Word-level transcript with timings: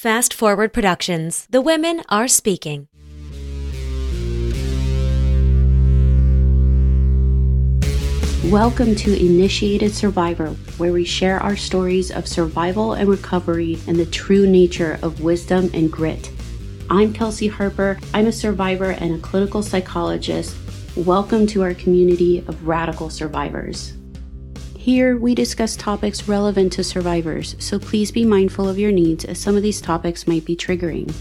Fast 0.00 0.32
Forward 0.32 0.72
Productions. 0.72 1.46
The 1.50 1.60
women 1.60 2.00
are 2.08 2.26
speaking. 2.26 2.88
Welcome 8.50 8.94
to 8.94 9.14
Initiated 9.14 9.92
Survivor, 9.92 10.52
where 10.78 10.94
we 10.94 11.04
share 11.04 11.38
our 11.40 11.54
stories 11.54 12.10
of 12.10 12.26
survival 12.26 12.94
and 12.94 13.10
recovery 13.10 13.78
and 13.86 13.98
the 13.98 14.06
true 14.06 14.46
nature 14.46 14.98
of 15.02 15.20
wisdom 15.20 15.68
and 15.74 15.92
grit. 15.92 16.30
I'm 16.88 17.12
Kelsey 17.12 17.48
Harper. 17.48 17.98
I'm 18.14 18.26
a 18.26 18.32
survivor 18.32 18.92
and 18.92 19.16
a 19.16 19.18
clinical 19.18 19.62
psychologist. 19.62 20.56
Welcome 20.96 21.46
to 21.48 21.62
our 21.62 21.74
community 21.74 22.38
of 22.48 22.66
radical 22.66 23.10
survivors. 23.10 23.99
Here, 24.80 25.18
we 25.18 25.34
discuss 25.34 25.76
topics 25.76 26.26
relevant 26.26 26.72
to 26.72 26.82
survivors, 26.82 27.54
so 27.58 27.78
please 27.78 28.10
be 28.10 28.24
mindful 28.24 28.66
of 28.66 28.78
your 28.78 28.90
needs 28.90 29.26
as 29.26 29.38
some 29.38 29.54
of 29.54 29.62
these 29.62 29.78
topics 29.78 30.26
might 30.26 30.46
be 30.46 30.56
triggering. 30.56 31.12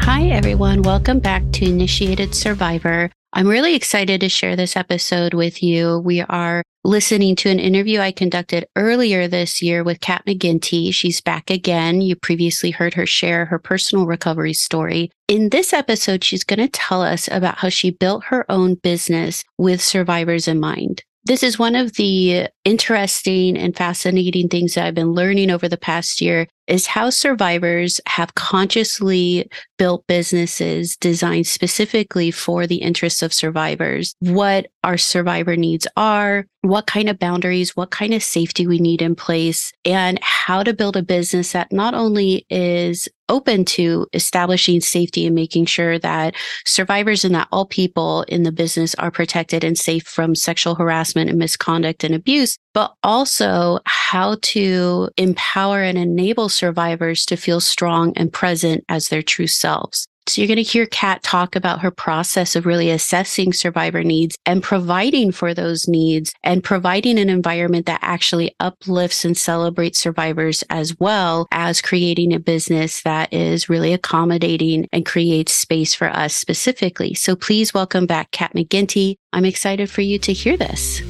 Hi, 0.00 0.24
everyone. 0.30 0.82
Welcome 0.82 1.20
back 1.20 1.44
to 1.52 1.64
Initiated 1.64 2.34
Survivor. 2.34 3.08
I'm 3.32 3.46
really 3.46 3.76
excited 3.76 4.20
to 4.22 4.28
share 4.28 4.56
this 4.56 4.76
episode 4.76 5.32
with 5.32 5.62
you. 5.62 6.00
We 6.00 6.22
are 6.22 6.64
listening 6.84 7.36
to 7.36 7.48
an 7.48 7.58
interview 7.58 8.00
I 8.00 8.10
conducted 8.10 8.66
earlier 8.74 9.28
this 9.28 9.62
year 9.62 9.84
with 9.84 10.00
Kat 10.00 10.24
McGinty. 10.26 10.92
She's 10.92 11.20
back 11.20 11.50
again. 11.50 12.00
You 12.00 12.16
previously 12.16 12.70
heard 12.70 12.94
her 12.94 13.06
share 13.06 13.44
her 13.46 13.58
personal 13.58 14.06
recovery 14.06 14.52
story. 14.52 15.10
In 15.28 15.50
this 15.50 15.72
episode, 15.72 16.24
she's 16.24 16.44
going 16.44 16.58
to 16.58 16.68
tell 16.68 17.02
us 17.02 17.28
about 17.30 17.58
how 17.58 17.68
she 17.68 17.90
built 17.90 18.24
her 18.24 18.44
own 18.50 18.74
business 18.74 19.44
with 19.58 19.80
survivors 19.80 20.48
in 20.48 20.58
mind. 20.58 21.04
This 21.24 21.44
is 21.44 21.56
one 21.56 21.76
of 21.76 21.92
the 21.92 22.48
interesting 22.64 23.56
and 23.56 23.76
fascinating 23.76 24.48
things 24.48 24.74
that 24.74 24.86
I've 24.86 24.94
been 24.94 25.12
learning 25.12 25.50
over 25.50 25.68
the 25.68 25.76
past 25.76 26.20
year 26.20 26.48
is 26.66 26.86
how 26.86 27.10
survivors 27.10 28.00
have 28.06 28.34
consciously 28.34 29.48
built 29.78 30.04
businesses 30.08 30.96
designed 30.96 31.46
specifically 31.46 32.32
for 32.32 32.66
the 32.66 32.76
interests 32.76 33.22
of 33.22 33.32
survivors, 33.32 34.16
what 34.18 34.66
our 34.82 34.98
survivor 34.98 35.54
needs 35.54 35.86
are, 35.96 36.46
what 36.62 36.86
kind 36.86 37.08
of 37.08 37.20
boundaries, 37.20 37.76
what 37.76 37.90
kind 37.90 38.14
of 38.14 38.22
safety 38.22 38.66
we 38.66 38.78
need 38.78 39.00
in 39.00 39.14
place, 39.14 39.72
and 39.84 40.18
how 40.22 40.62
to 40.62 40.72
build 40.72 40.96
a 40.96 41.02
business 41.02 41.52
that 41.52 41.72
not 41.72 41.94
only 41.94 42.46
is 42.50 43.08
open 43.32 43.64
to 43.64 44.06
establishing 44.12 44.80
safety 44.80 45.26
and 45.26 45.34
making 45.34 45.64
sure 45.64 45.98
that 45.98 46.34
survivors 46.66 47.24
and 47.24 47.34
that 47.34 47.48
all 47.50 47.66
people 47.66 48.22
in 48.28 48.42
the 48.42 48.52
business 48.52 48.94
are 48.96 49.10
protected 49.10 49.64
and 49.64 49.78
safe 49.78 50.04
from 50.04 50.34
sexual 50.34 50.74
harassment 50.74 51.30
and 51.30 51.38
misconduct 51.38 52.04
and 52.04 52.14
abuse, 52.14 52.58
but 52.74 52.94
also 53.02 53.78
how 53.86 54.36
to 54.42 55.08
empower 55.16 55.82
and 55.82 55.98
enable 55.98 56.48
survivors 56.48 57.24
to 57.24 57.36
feel 57.36 57.60
strong 57.60 58.12
and 58.16 58.32
present 58.32 58.84
as 58.88 59.08
their 59.08 59.22
true 59.22 59.46
selves. 59.46 60.06
So 60.28 60.40
you're 60.40 60.48
going 60.48 60.56
to 60.56 60.62
hear 60.62 60.86
Kat 60.86 61.22
talk 61.22 61.56
about 61.56 61.80
her 61.80 61.90
process 61.90 62.54
of 62.54 62.64
really 62.64 62.90
assessing 62.90 63.52
survivor 63.52 64.04
needs 64.04 64.38
and 64.46 64.62
providing 64.62 65.32
for 65.32 65.52
those 65.52 65.88
needs 65.88 66.32
and 66.44 66.62
providing 66.62 67.18
an 67.18 67.28
environment 67.28 67.86
that 67.86 67.98
actually 68.02 68.54
uplifts 68.60 69.24
and 69.24 69.36
celebrates 69.36 69.98
survivors 69.98 70.62
as 70.70 70.98
well 71.00 71.48
as 71.50 71.82
creating 71.82 72.32
a 72.32 72.38
business 72.38 73.02
that 73.02 73.32
is 73.32 73.68
really 73.68 73.92
accommodating 73.92 74.88
and 74.92 75.04
creates 75.04 75.52
space 75.52 75.92
for 75.92 76.08
us 76.08 76.36
specifically. 76.36 77.14
So 77.14 77.34
please 77.34 77.74
welcome 77.74 78.06
back 78.06 78.30
Kat 78.30 78.54
McGinty. 78.54 79.16
I'm 79.32 79.44
excited 79.44 79.90
for 79.90 80.02
you 80.02 80.20
to 80.20 80.32
hear 80.32 80.56
this. 80.56 81.02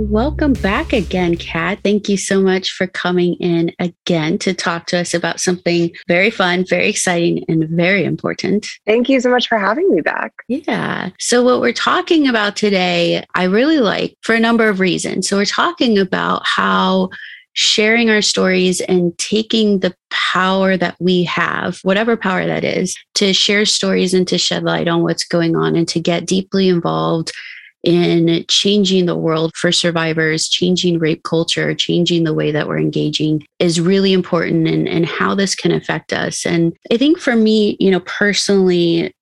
Welcome 0.00 0.52
back 0.52 0.92
again, 0.92 1.36
Kat. 1.36 1.80
Thank 1.82 2.08
you 2.08 2.16
so 2.16 2.40
much 2.40 2.70
for 2.70 2.86
coming 2.86 3.34
in 3.40 3.72
again 3.80 4.38
to 4.38 4.54
talk 4.54 4.86
to 4.86 4.98
us 4.98 5.12
about 5.12 5.40
something 5.40 5.90
very 6.06 6.30
fun, 6.30 6.64
very 6.68 6.88
exciting, 6.88 7.44
and 7.48 7.68
very 7.68 8.04
important. 8.04 8.68
Thank 8.86 9.08
you 9.08 9.20
so 9.20 9.28
much 9.28 9.48
for 9.48 9.58
having 9.58 9.92
me 9.92 10.00
back. 10.00 10.32
Yeah. 10.46 11.10
So, 11.18 11.42
what 11.42 11.60
we're 11.60 11.72
talking 11.72 12.28
about 12.28 12.54
today, 12.54 13.24
I 13.34 13.44
really 13.44 13.80
like 13.80 14.16
for 14.22 14.36
a 14.36 14.40
number 14.40 14.68
of 14.68 14.78
reasons. 14.78 15.28
So, 15.28 15.36
we're 15.36 15.44
talking 15.44 15.98
about 15.98 16.46
how 16.46 17.10
sharing 17.54 18.08
our 18.08 18.22
stories 18.22 18.80
and 18.82 19.18
taking 19.18 19.80
the 19.80 19.92
power 20.10 20.76
that 20.76 20.94
we 21.00 21.24
have, 21.24 21.80
whatever 21.82 22.16
power 22.16 22.46
that 22.46 22.62
is, 22.62 22.96
to 23.16 23.32
share 23.32 23.66
stories 23.66 24.14
and 24.14 24.28
to 24.28 24.38
shed 24.38 24.62
light 24.62 24.86
on 24.86 25.02
what's 25.02 25.24
going 25.24 25.56
on 25.56 25.74
and 25.74 25.88
to 25.88 25.98
get 25.98 26.24
deeply 26.24 26.68
involved 26.68 27.32
in 27.84 28.44
changing 28.48 29.06
the 29.06 29.16
world 29.16 29.52
for 29.54 29.70
survivors, 29.70 30.48
changing 30.48 30.98
rape 30.98 31.22
culture, 31.22 31.74
changing 31.74 32.24
the 32.24 32.34
way 32.34 32.50
that 32.50 32.68
we're 32.68 32.78
engaging 32.78 33.46
is 33.58 33.80
really 33.80 34.12
important 34.12 34.66
and, 34.66 34.88
and 34.88 35.06
how 35.06 35.34
this 35.34 35.54
can 35.54 35.70
affect 35.70 36.12
us. 36.12 36.44
And 36.44 36.76
I 36.92 36.96
think 36.96 37.18
for 37.18 37.36
me, 37.36 37.76
you 37.78 37.90
know, 37.90 38.00
personally, 38.00 39.12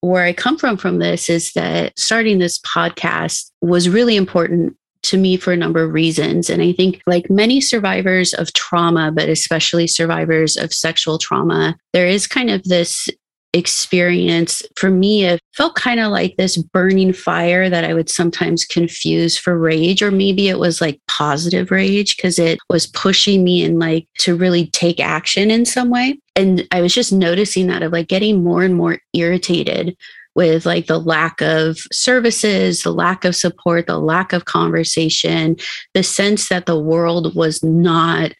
where 0.00 0.24
I 0.24 0.32
come 0.32 0.56
from 0.56 0.76
from 0.76 0.98
this 0.98 1.28
is 1.28 1.52
that 1.52 1.98
starting 1.98 2.38
this 2.38 2.58
podcast 2.60 3.50
was 3.60 3.88
really 3.88 4.16
important 4.16 4.76
to 5.02 5.16
me 5.16 5.36
for 5.36 5.52
a 5.52 5.56
number 5.56 5.82
of 5.82 5.92
reasons. 5.92 6.50
And 6.50 6.62
I 6.62 6.72
think, 6.72 7.00
like 7.06 7.30
many 7.30 7.60
survivors 7.60 8.34
of 8.34 8.52
trauma, 8.52 9.12
but 9.12 9.28
especially 9.28 9.86
survivors 9.86 10.56
of 10.56 10.72
sexual 10.72 11.18
trauma, 11.18 11.76
there 11.92 12.08
is 12.08 12.26
kind 12.26 12.50
of 12.50 12.62
this 12.64 13.08
experience 13.56 14.62
for 14.76 14.90
me 14.90 15.24
it 15.24 15.40
felt 15.54 15.74
kind 15.74 15.98
of 15.98 16.12
like 16.12 16.36
this 16.36 16.56
burning 16.56 17.12
fire 17.12 17.70
that 17.70 17.84
i 17.84 17.94
would 17.94 18.10
sometimes 18.10 18.64
confuse 18.64 19.38
for 19.38 19.58
rage 19.58 20.02
or 20.02 20.10
maybe 20.10 20.48
it 20.48 20.58
was 20.58 20.80
like 20.80 21.00
positive 21.08 21.70
rage 21.70 22.16
because 22.16 22.38
it 22.38 22.58
was 22.68 22.86
pushing 22.86 23.42
me 23.42 23.64
and 23.64 23.78
like 23.78 24.06
to 24.18 24.36
really 24.36 24.66
take 24.68 25.00
action 25.00 25.50
in 25.50 25.64
some 25.64 25.90
way. 25.90 26.18
And 26.34 26.66
i 26.70 26.80
was 26.80 26.94
just 26.94 27.12
noticing 27.12 27.66
that 27.68 27.82
of 27.82 27.92
like 27.92 28.08
getting 28.08 28.44
more 28.44 28.62
and 28.62 28.74
more 28.74 28.98
irritated 29.14 29.96
with 30.34 30.66
like 30.66 30.86
the 30.86 31.00
lack 31.00 31.40
of 31.40 31.78
services, 31.90 32.82
the 32.82 32.92
lack 32.92 33.24
of 33.24 33.34
support, 33.34 33.86
the 33.86 33.98
lack 33.98 34.34
of 34.34 34.44
conversation, 34.44 35.56
the 35.94 36.02
sense 36.02 36.50
that 36.50 36.66
the 36.66 36.78
world 36.78 37.34
was 37.34 37.64
not 37.64 38.32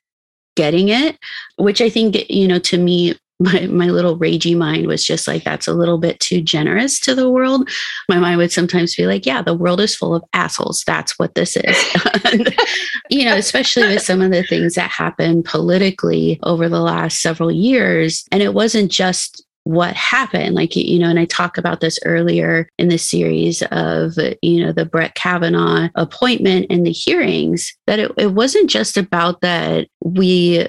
getting 0.56 0.90
it, 0.90 1.16
which 1.56 1.80
I 1.80 1.88
think, 1.88 2.28
you 2.28 2.46
know, 2.46 2.58
to 2.60 2.76
me 2.76 3.14
my, 3.38 3.66
my 3.66 3.86
little 3.86 4.18
ragey 4.18 4.56
mind 4.56 4.86
was 4.86 5.04
just 5.04 5.28
like, 5.28 5.44
that's 5.44 5.68
a 5.68 5.74
little 5.74 5.98
bit 5.98 6.18
too 6.20 6.40
generous 6.40 6.98
to 7.00 7.14
the 7.14 7.30
world. 7.30 7.68
My 8.08 8.18
mind 8.18 8.38
would 8.38 8.52
sometimes 8.52 8.96
be 8.96 9.06
like, 9.06 9.26
yeah, 9.26 9.42
the 9.42 9.54
world 9.54 9.80
is 9.80 9.94
full 9.94 10.14
of 10.14 10.24
assholes. 10.32 10.82
That's 10.86 11.18
what 11.18 11.34
this 11.34 11.56
is. 11.56 11.94
you 13.10 13.24
know, 13.24 13.36
especially 13.36 13.88
with 13.88 14.02
some 14.02 14.22
of 14.22 14.30
the 14.30 14.42
things 14.42 14.74
that 14.74 14.90
happened 14.90 15.44
politically 15.44 16.38
over 16.44 16.68
the 16.68 16.80
last 16.80 17.20
several 17.20 17.52
years. 17.52 18.24
And 18.32 18.42
it 18.42 18.54
wasn't 18.54 18.90
just 18.90 19.42
what 19.64 19.96
happened 19.96 20.54
like 20.54 20.76
you 20.76 20.96
know 20.96 21.08
and 21.08 21.18
i 21.18 21.24
talk 21.24 21.58
about 21.58 21.80
this 21.80 21.98
earlier 22.04 22.68
in 22.78 22.88
the 22.88 22.96
series 22.96 23.62
of 23.72 24.12
you 24.40 24.64
know 24.64 24.70
the 24.70 24.84
brett 24.84 25.16
kavanaugh 25.16 25.88
appointment 25.96 26.66
and 26.70 26.86
the 26.86 26.92
hearings 26.92 27.76
that 27.88 27.98
it, 27.98 28.12
it 28.16 28.32
wasn't 28.32 28.70
just 28.70 28.96
about 28.96 29.40
that 29.40 29.88
we 30.04 30.68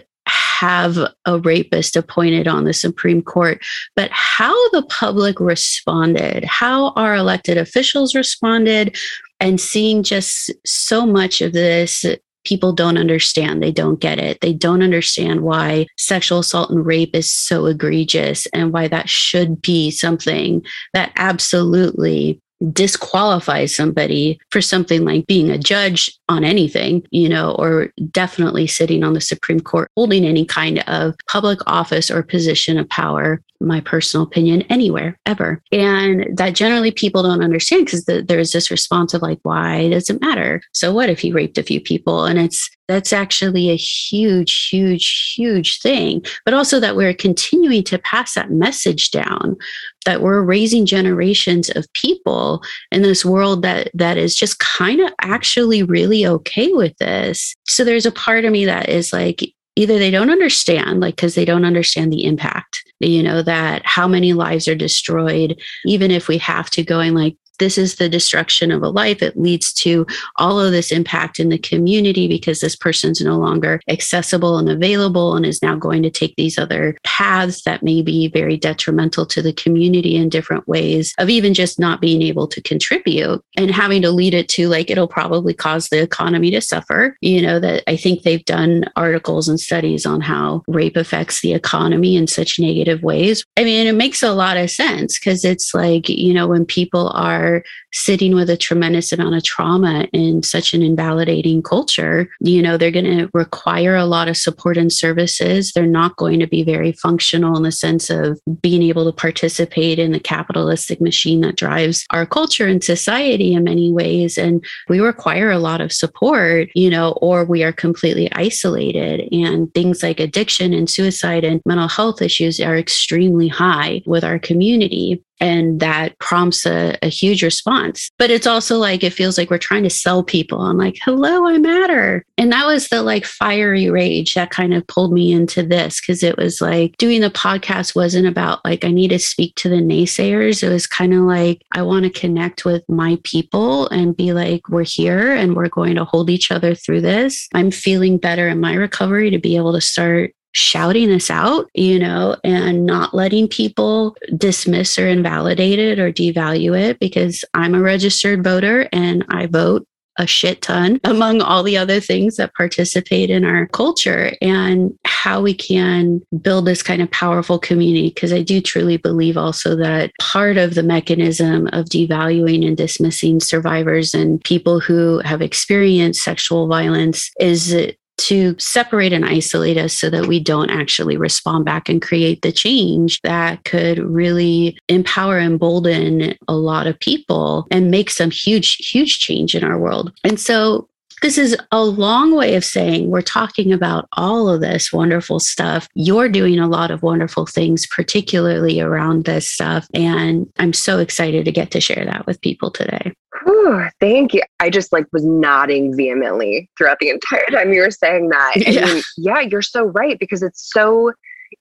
have 0.59 0.97
a 1.25 1.39
rapist 1.39 1.95
appointed 1.95 2.47
on 2.47 2.63
the 2.63 2.73
Supreme 2.73 3.21
Court, 3.21 3.63
but 3.95 4.09
how 4.11 4.55
the 4.69 4.83
public 4.83 5.39
responded, 5.39 6.43
how 6.45 6.89
our 6.91 7.15
elected 7.15 7.57
officials 7.57 8.15
responded, 8.15 8.97
and 9.39 9.61
seeing 9.61 10.01
just 10.01 10.51
so 10.65 11.05
much 11.05 11.41
of 11.41 11.53
this 11.53 12.05
people 12.43 12.71
don't 12.71 12.97
understand. 12.97 13.61
They 13.61 13.73
don't 13.73 13.99
get 13.99 14.19
it. 14.19 14.39
They 14.39 14.53
don't 14.53 14.81
understand 14.81 15.41
why 15.41 15.85
sexual 15.97 16.39
assault 16.39 16.69
and 16.69 16.85
rape 16.85 17.13
is 17.13 17.29
so 17.29 17.65
egregious 17.65 18.47
and 18.53 18.71
why 18.71 18.87
that 18.87 19.09
should 19.09 19.61
be 19.61 19.91
something 19.91 20.63
that 20.93 21.11
absolutely 21.17 22.41
disqualify 22.71 23.65
somebody 23.65 24.39
for 24.51 24.61
something 24.61 25.05
like 25.05 25.27
being 25.27 25.49
a 25.49 25.57
judge 25.57 26.17
on 26.29 26.43
anything, 26.43 27.05
you 27.11 27.29
know, 27.29 27.51
or 27.53 27.91
definitely 28.11 28.67
sitting 28.67 29.03
on 29.03 29.13
the 29.13 29.21
Supreme 29.21 29.59
Court, 29.59 29.89
holding 29.95 30.25
any 30.25 30.45
kind 30.45 30.79
of 30.87 31.15
public 31.29 31.59
office 31.67 32.09
or 32.09 32.23
position 32.23 32.77
of 32.77 32.89
power, 32.89 33.41
my 33.59 33.79
personal 33.81 34.25
opinion, 34.25 34.63
anywhere, 34.63 35.17
ever. 35.25 35.61
And 35.71 36.25
that 36.35 36.55
generally 36.55 36.91
people 36.91 37.23
don't 37.23 37.43
understand 37.43 37.85
because 37.85 38.05
the, 38.05 38.21
there's 38.21 38.51
this 38.51 38.71
response 38.71 39.13
of 39.13 39.21
like, 39.21 39.39
why 39.43 39.89
does 39.89 40.09
it 40.09 40.21
matter? 40.21 40.61
So 40.73 40.93
what 40.93 41.09
if 41.09 41.19
he 41.19 41.31
raped 41.31 41.57
a 41.57 41.63
few 41.63 41.79
people? 41.79 42.25
And 42.25 42.39
it's, 42.39 42.69
that's 42.87 43.11
actually 43.11 43.69
a 43.69 43.75
huge, 43.75 44.69
huge, 44.69 45.33
huge 45.35 45.81
thing. 45.81 46.23
But 46.45 46.53
also 46.53 46.79
that 46.79 46.95
we're 46.95 47.13
continuing 47.13 47.83
to 47.83 47.99
pass 47.99 48.33
that 48.35 48.51
message 48.51 49.11
down 49.11 49.57
that 50.05 50.21
we're 50.21 50.41
raising 50.41 50.85
generations 50.85 51.69
of 51.71 51.91
people 51.91 52.63
in 52.91 53.01
this 53.01 53.25
world 53.25 53.61
that 53.63 53.89
that 53.93 54.17
is 54.17 54.35
just 54.35 54.59
kind 54.59 55.01
of 55.01 55.11
actually 55.21 55.83
really 55.83 56.25
okay 56.25 56.71
with 56.71 56.97
this. 56.97 57.55
So 57.67 57.83
there's 57.83 58.05
a 58.05 58.11
part 58.11 58.45
of 58.45 58.51
me 58.51 58.65
that 58.65 58.87
is 58.87 59.11
like 59.11 59.53
either 59.75 59.99
they 59.99 60.09
don't 60.09 60.31
understand 60.31 61.01
like 61.01 61.15
because 61.15 61.35
they 61.35 61.45
don't 61.45 61.65
understand 61.65 62.11
the 62.11 62.25
impact 62.25 62.83
you 62.99 63.21
know 63.21 63.43
that 63.43 63.85
how 63.85 64.07
many 64.07 64.33
lives 64.33 64.67
are 64.67 64.75
destroyed 64.75 65.59
even 65.85 66.09
if 66.09 66.27
we 66.27 66.39
have 66.39 66.67
to 66.69 66.83
go 66.83 66.99
and 66.99 67.15
like 67.15 67.35
this 67.59 67.77
is 67.77 67.95
the 67.95 68.09
destruction 68.09 68.71
of 68.71 68.83
a 68.83 68.89
life. 68.89 69.21
It 69.21 69.37
leads 69.37 69.73
to 69.73 70.05
all 70.37 70.59
of 70.59 70.71
this 70.71 70.91
impact 70.91 71.39
in 71.39 71.49
the 71.49 71.57
community 71.57 72.27
because 72.27 72.59
this 72.59 72.75
person's 72.75 73.21
no 73.21 73.37
longer 73.37 73.79
accessible 73.87 74.57
and 74.57 74.69
available 74.69 75.35
and 75.35 75.45
is 75.45 75.61
now 75.61 75.75
going 75.75 76.03
to 76.03 76.09
take 76.09 76.35
these 76.35 76.57
other 76.57 76.97
paths 77.03 77.63
that 77.63 77.83
may 77.83 78.01
be 78.01 78.27
very 78.27 78.57
detrimental 78.57 79.25
to 79.27 79.41
the 79.41 79.53
community 79.53 80.15
in 80.15 80.29
different 80.29 80.67
ways 80.67 81.13
of 81.17 81.29
even 81.29 81.53
just 81.53 81.79
not 81.79 82.01
being 82.01 82.21
able 82.21 82.47
to 82.47 82.61
contribute 82.61 83.43
and 83.55 83.71
having 83.71 84.01
to 84.01 84.11
lead 84.11 84.33
it 84.33 84.49
to 84.49 84.67
like 84.67 84.89
it'll 84.89 85.07
probably 85.07 85.53
cause 85.53 85.89
the 85.89 86.01
economy 86.01 86.51
to 86.51 86.61
suffer. 86.61 87.17
You 87.21 87.41
know, 87.41 87.59
that 87.59 87.83
I 87.87 87.95
think 87.95 88.23
they've 88.23 88.45
done 88.45 88.85
articles 88.95 89.47
and 89.47 89.59
studies 89.59 90.05
on 90.05 90.21
how 90.21 90.63
rape 90.67 90.95
affects 90.95 91.41
the 91.41 91.53
economy 91.53 92.15
in 92.15 92.27
such 92.27 92.59
negative 92.59 93.01
ways. 93.03 93.43
I 93.57 93.63
mean, 93.63 93.87
it 93.87 93.93
makes 93.93 94.23
a 94.23 94.33
lot 94.33 94.57
of 94.57 94.69
sense 94.69 95.19
because 95.19 95.43
it's 95.43 95.73
like, 95.73 96.09
you 96.09 96.33
know, 96.33 96.47
when 96.47 96.65
people 96.65 97.09
are 97.09 97.46
sitting 97.93 98.35
with 98.35 98.49
a 98.49 98.57
tremendous 98.57 99.11
amount 99.11 99.35
of 99.35 99.43
trauma 99.43 100.07
in 100.13 100.43
such 100.43 100.73
an 100.73 100.81
invalidating 100.81 101.61
culture, 101.61 102.29
you 102.39 102.61
know, 102.61 102.77
they're 102.77 102.91
going 102.91 103.05
to 103.05 103.29
require 103.33 103.95
a 103.95 104.05
lot 104.05 104.27
of 104.27 104.37
support 104.37 104.77
and 104.77 104.91
services. 104.91 105.71
They're 105.71 105.85
not 105.85 106.15
going 106.17 106.39
to 106.39 106.47
be 106.47 106.63
very 106.63 106.91
functional 106.91 107.57
in 107.57 107.63
the 107.63 107.71
sense 107.71 108.09
of 108.09 108.39
being 108.61 108.83
able 108.83 109.05
to 109.05 109.11
participate 109.11 109.99
in 109.99 110.11
the 110.11 110.19
capitalistic 110.19 111.01
machine 111.01 111.41
that 111.41 111.55
drives 111.55 112.05
our 112.11 112.25
culture 112.25 112.67
and 112.67 112.83
society 112.83 113.53
in 113.53 113.63
many 113.63 113.91
ways. 113.91 114.37
And 114.37 114.63
we 114.89 114.99
require 114.99 115.51
a 115.51 115.59
lot 115.59 115.81
of 115.81 115.93
support, 115.93 116.69
you 116.75 116.89
know, 116.89 117.11
or 117.21 117.45
we 117.45 117.63
are 117.63 117.73
completely 117.73 118.31
isolated. 118.33 119.27
And 119.31 119.73
things 119.73 120.03
like 120.03 120.19
addiction 120.19 120.73
and 120.73 120.89
suicide 120.89 121.43
and 121.43 121.61
mental 121.65 121.87
health 121.87 122.21
issues 122.21 122.59
are 122.59 122.77
extremely 122.77 123.47
high 123.47 124.01
with 124.05 124.23
our 124.23 124.39
community 124.39 125.23
and 125.39 125.79
that 125.79 126.17
prompts 126.19 126.65
a, 126.65 126.97
a, 127.01 127.07
huge 127.07 127.43
response. 127.43 128.09
But 128.17 128.31
it's 128.31 128.47
also 128.47 128.77
like 128.77 129.03
it 129.03 129.13
feels 129.13 129.37
like 129.37 129.49
we're 129.49 129.57
trying 129.57 129.83
to 129.83 129.89
sell 129.89 130.23
people 130.23 130.61
i'm 130.61 130.77
like 130.77 130.97
hello 131.03 131.47
i 131.47 131.57
matter. 131.57 132.25
And 132.37 132.51
that 132.51 132.65
was 132.65 132.89
the 132.89 133.01
like 133.01 133.25
fiery 133.25 133.89
rage 133.89 134.35
that 134.35 134.51
kind 134.51 134.73
of 134.73 134.85
pulled 134.87 135.13
me 135.13 135.31
into 135.31 135.63
this 135.63 135.99
because 135.99 136.23
it 136.23 136.37
was 136.37 136.61
like 136.61 136.95
doing 136.97 137.21
the 137.21 137.29
podcast 137.29 137.95
wasn't 137.95 138.27
about 138.27 138.63
like 138.65 138.83
i 138.83 138.91
need 138.91 139.09
to 139.09 139.19
speak 139.19 139.55
to 139.55 139.69
the 139.69 139.77
naysayers. 139.77 140.63
It 140.63 140.69
was 140.69 140.87
kind 140.87 141.13
of 141.13 141.21
like 141.21 141.63
i 141.73 141.81
want 141.81 142.05
to 142.05 142.19
connect 142.19 142.65
with 142.65 142.83
my 142.89 143.17
people 143.23 143.87
and 143.89 144.15
be 144.15 144.33
like 144.33 144.69
we're 144.69 144.83
here 144.83 145.33
and 145.33 145.55
we're 145.55 145.69
going 145.69 145.95
to 145.95 146.05
hold 146.05 146.29
each 146.29 146.51
other 146.51 146.75
through 146.75 147.01
this. 147.01 147.47
I'm 147.53 147.71
feeling 147.71 148.17
better 148.17 148.47
in 148.47 148.59
my 148.59 148.73
recovery 148.73 149.29
to 149.29 149.39
be 149.39 149.55
able 149.55 149.73
to 149.73 149.81
start 149.81 150.33
shouting 150.57 151.07
this 151.07 151.29
out, 151.29 151.69
you 151.73 151.99
know, 151.99 152.35
and 152.43 152.85
not 152.85 153.13
letting 153.13 153.47
people 153.47 154.15
dismiss 154.35 154.97
or 154.97 155.07
invalidate 155.07 155.79
it 155.79 155.99
or 155.99 156.11
devalue 156.11 156.77
it 156.77 156.99
because 156.99 157.45
I'm 157.53 157.75
a 157.75 157.81
registered 157.81 158.43
voter 158.43 158.89
and 158.91 159.23
I 159.29 159.45
vote 159.45 159.87
a 160.19 160.25
shit 160.25 160.63
ton 160.63 160.99
among 161.03 161.41
all 161.41 161.61
the 161.61 161.77
other 161.77 161.99
things 161.99 162.37
that 162.37 162.55
participate 162.55 163.29
in 163.29 163.45
our 163.45 163.67
culture 163.67 164.33
and 164.41 164.97
how 165.05 165.41
we 165.41 165.53
can 165.53 166.21
build 166.41 166.65
this 166.65 166.81
kind 166.81 167.03
of 167.03 167.11
powerful 167.11 167.59
community. 167.59 168.09
Because 168.09 168.33
I 168.33 168.41
do 168.41 168.59
truly 168.59 168.97
believe 168.97 169.37
also 169.37 169.75
that 169.75 170.11
part 170.19 170.57
of 170.57 170.73
the 170.73 170.81
mechanism 170.81 171.67
of 171.67 171.85
devaluing 171.85 172.65
and 172.65 172.75
dismissing 172.75 173.39
survivors 173.39 174.15
and 174.15 174.43
people 174.43 174.79
who 174.79 175.19
have 175.19 175.43
experienced 175.43 176.23
sexual 176.23 176.67
violence 176.67 177.29
is 177.39 177.75
to 178.17 178.55
separate 178.57 179.13
and 179.13 179.25
isolate 179.25 179.77
us 179.77 179.93
so 179.93 180.09
that 180.09 180.25
we 180.25 180.39
don't 180.39 180.69
actually 180.69 181.17
respond 181.17 181.65
back 181.65 181.87
and 181.87 182.01
create 182.01 182.41
the 182.41 182.51
change 182.51 183.21
that 183.21 183.63
could 183.63 183.99
really 183.99 184.77
empower 184.89 185.39
embolden 185.39 186.35
a 186.47 186.55
lot 186.55 186.87
of 186.87 186.99
people 186.99 187.67
and 187.71 187.91
make 187.91 188.09
some 188.09 188.31
huge, 188.31 188.75
huge 188.77 189.19
change 189.19 189.55
in 189.55 189.63
our 189.63 189.77
world. 189.77 190.11
And 190.23 190.39
so 190.39 190.89
this 191.21 191.37
is 191.37 191.57
a 191.71 191.83
long 191.83 192.35
way 192.35 192.55
of 192.55 192.63
saying 192.63 193.09
we're 193.09 193.21
talking 193.21 193.73
about 193.73 194.07
all 194.13 194.49
of 194.49 194.61
this 194.61 194.93
wonderful 194.93 195.39
stuff. 195.39 195.87
You're 195.95 196.29
doing 196.29 196.59
a 196.59 196.67
lot 196.67 196.91
of 196.91 197.01
wonderful 197.01 197.47
things, 197.47 197.87
particularly 197.87 198.79
around 198.79 199.25
this 199.25 199.49
stuff. 199.49 199.87
And 199.93 200.47
I'm 200.59 200.73
so 200.73 200.99
excited 200.99 201.45
to 201.45 201.51
get 201.51 201.71
to 201.71 201.81
share 201.81 202.05
that 202.05 202.27
with 202.27 202.41
people 202.41 202.69
today. 202.69 203.13
Whew, 203.57 203.87
thank 203.99 204.33
you. 204.33 204.41
I 204.59 204.69
just 204.69 204.93
like 204.93 205.05
was 205.11 205.25
nodding 205.25 205.95
vehemently 205.95 206.69
throughout 206.77 206.99
the 206.99 207.09
entire 207.09 207.45
time 207.47 207.73
you 207.73 207.81
were 207.81 207.91
saying 207.91 208.29
that. 208.29 208.53
yeah. 208.55 208.85
I 208.85 208.93
mean, 208.93 209.03
yeah, 209.17 209.39
you're 209.41 209.61
so 209.61 209.85
right 209.85 210.19
because 210.19 210.43
it's 210.43 210.71
so 210.71 211.11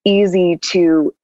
easy 0.04 0.58
to 0.62 1.14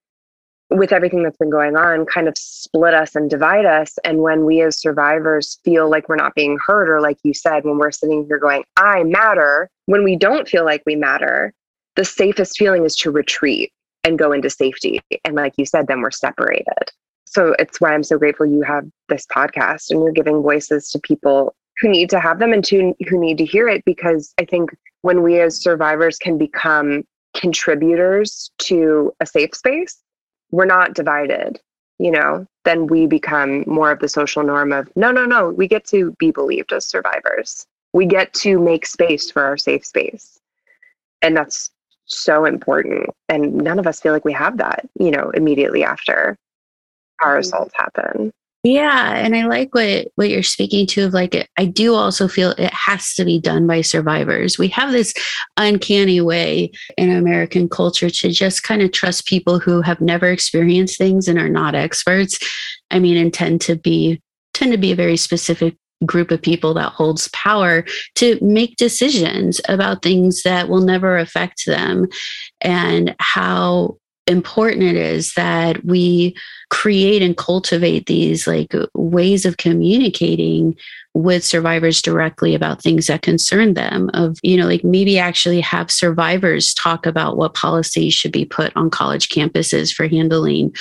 with 0.70 0.90
everything 0.90 1.22
that's 1.22 1.36
been 1.36 1.50
going 1.50 1.76
on, 1.76 2.06
kind 2.06 2.28
of 2.28 2.38
split 2.38 2.94
us 2.94 3.14
and 3.14 3.28
divide 3.28 3.66
us. 3.66 3.98
And 4.04 4.20
when 4.20 4.46
we 4.46 4.62
as 4.62 4.80
survivors 4.80 5.58
feel 5.64 5.90
like 5.90 6.08
we're 6.08 6.16
not 6.16 6.34
being 6.34 6.58
heard, 6.66 6.88
or 6.88 7.02
like 7.02 7.18
you 7.24 7.34
said, 7.34 7.64
when 7.64 7.76
we're 7.76 7.90
sitting 7.90 8.24
here 8.26 8.38
going, 8.38 8.64
I 8.78 9.04
matter, 9.04 9.68
when 9.84 10.02
we 10.02 10.16
don't 10.16 10.48
feel 10.48 10.64
like 10.64 10.82
we 10.86 10.96
matter, 10.96 11.52
the 11.96 12.06
safest 12.06 12.56
feeling 12.56 12.86
is 12.86 12.96
to 12.96 13.10
retreat 13.10 13.70
and 14.02 14.18
go 14.18 14.32
into 14.32 14.48
safety. 14.48 15.00
And 15.26 15.34
like 15.34 15.52
you 15.58 15.66
said, 15.66 15.88
then 15.88 16.00
we're 16.00 16.10
separated. 16.10 16.90
So 17.24 17.54
it's 17.58 17.80
why 17.80 17.94
I'm 17.94 18.02
so 18.02 18.18
grateful 18.18 18.46
you 18.46 18.62
have 18.62 18.84
this 19.08 19.26
podcast 19.26 19.90
and 19.90 20.02
you're 20.02 20.12
giving 20.12 20.42
voices 20.42 20.90
to 20.90 20.98
people 21.00 21.54
who 21.80 21.88
need 21.88 22.10
to 22.10 22.20
have 22.20 22.38
them 22.38 22.52
and 22.52 22.64
to 22.66 22.94
who 23.08 23.18
need 23.18 23.38
to 23.38 23.44
hear 23.44 23.68
it 23.68 23.84
because 23.84 24.34
I 24.38 24.44
think 24.44 24.70
when 25.02 25.22
we 25.22 25.40
as 25.40 25.60
survivors 25.60 26.18
can 26.18 26.38
become 26.38 27.04
contributors 27.34 28.50
to 28.58 29.12
a 29.20 29.26
safe 29.26 29.54
space, 29.54 29.98
we're 30.50 30.66
not 30.66 30.94
divided, 30.94 31.60
you 31.98 32.10
know, 32.10 32.46
then 32.64 32.86
we 32.86 33.06
become 33.06 33.64
more 33.66 33.90
of 33.90 34.00
the 34.00 34.08
social 34.08 34.42
norm 34.42 34.72
of 34.72 34.88
no, 34.96 35.10
no, 35.10 35.24
no, 35.24 35.50
we 35.50 35.66
get 35.66 35.84
to 35.86 36.12
be 36.18 36.30
believed 36.30 36.72
as 36.72 36.84
survivors. 36.84 37.66
We 37.92 38.06
get 38.06 38.32
to 38.34 38.58
make 38.58 38.86
space 38.86 39.30
for 39.30 39.42
our 39.42 39.56
safe 39.56 39.84
space. 39.84 40.38
And 41.22 41.36
that's 41.36 41.70
so 42.04 42.44
important. 42.44 43.10
And 43.28 43.54
none 43.54 43.78
of 43.78 43.86
us 43.86 44.00
feel 44.00 44.12
like 44.12 44.24
we 44.24 44.32
have 44.32 44.58
that, 44.58 44.88
you 44.98 45.10
know, 45.10 45.30
immediately 45.30 45.84
after 45.84 46.36
mm-hmm. 47.30 47.40
assaults 47.40 47.74
happen. 47.76 48.32
Yeah, 48.64 49.16
and 49.16 49.34
I 49.34 49.46
like 49.46 49.74
what 49.74 50.08
what 50.14 50.30
you're 50.30 50.44
speaking 50.44 50.86
to 50.88 51.06
of 51.06 51.12
like 51.12 51.48
I 51.58 51.64
do 51.64 51.94
also 51.94 52.28
feel 52.28 52.52
it 52.52 52.72
has 52.72 53.12
to 53.14 53.24
be 53.24 53.40
done 53.40 53.66
by 53.66 53.80
survivors. 53.80 54.56
We 54.56 54.68
have 54.68 54.92
this 54.92 55.12
uncanny 55.56 56.20
way 56.20 56.70
in 56.96 57.10
American 57.10 57.68
culture 57.68 58.08
to 58.08 58.30
just 58.30 58.62
kind 58.62 58.80
of 58.80 58.92
trust 58.92 59.26
people 59.26 59.58
who 59.58 59.80
have 59.80 60.00
never 60.00 60.28
experienced 60.28 60.96
things 60.96 61.26
and 61.26 61.40
are 61.40 61.48
not 61.48 61.74
experts. 61.74 62.38
I 62.92 63.00
mean, 63.00 63.16
and 63.16 63.34
tend 63.34 63.62
to 63.62 63.74
be 63.74 64.22
tend 64.54 64.70
to 64.70 64.78
be 64.78 64.92
a 64.92 64.96
very 64.96 65.16
specific 65.16 65.76
group 66.06 66.30
of 66.30 66.42
people 66.42 66.74
that 66.74 66.92
holds 66.92 67.28
power 67.28 67.84
to 68.16 68.38
make 68.40 68.76
decisions 68.76 69.60
about 69.68 70.02
things 70.02 70.42
that 70.42 70.68
will 70.68 70.80
never 70.80 71.16
affect 71.18 71.66
them 71.66 72.06
and 72.60 73.14
how 73.18 73.96
important 74.26 74.84
it 74.84 74.96
is 74.96 75.34
that 75.34 75.84
we 75.84 76.34
create 76.70 77.22
and 77.22 77.36
cultivate 77.36 78.06
these 78.06 78.46
like 78.46 78.72
ways 78.94 79.44
of 79.44 79.56
communicating 79.56 80.76
with 81.14 81.44
survivors 81.44 82.00
directly 82.00 82.54
about 82.54 82.80
things 82.80 83.08
that 83.08 83.22
concern 83.22 83.74
them 83.74 84.10
of 84.14 84.38
you 84.42 84.56
know 84.56 84.66
like 84.66 84.84
maybe 84.84 85.18
actually 85.18 85.60
have 85.60 85.90
survivors 85.90 86.72
talk 86.74 87.04
about 87.04 87.36
what 87.36 87.54
policies 87.54 88.14
should 88.14 88.32
be 88.32 88.44
put 88.44 88.72
on 88.76 88.90
college 88.90 89.28
campuses 89.28 89.92
for 89.92 90.06
handling 90.06 90.72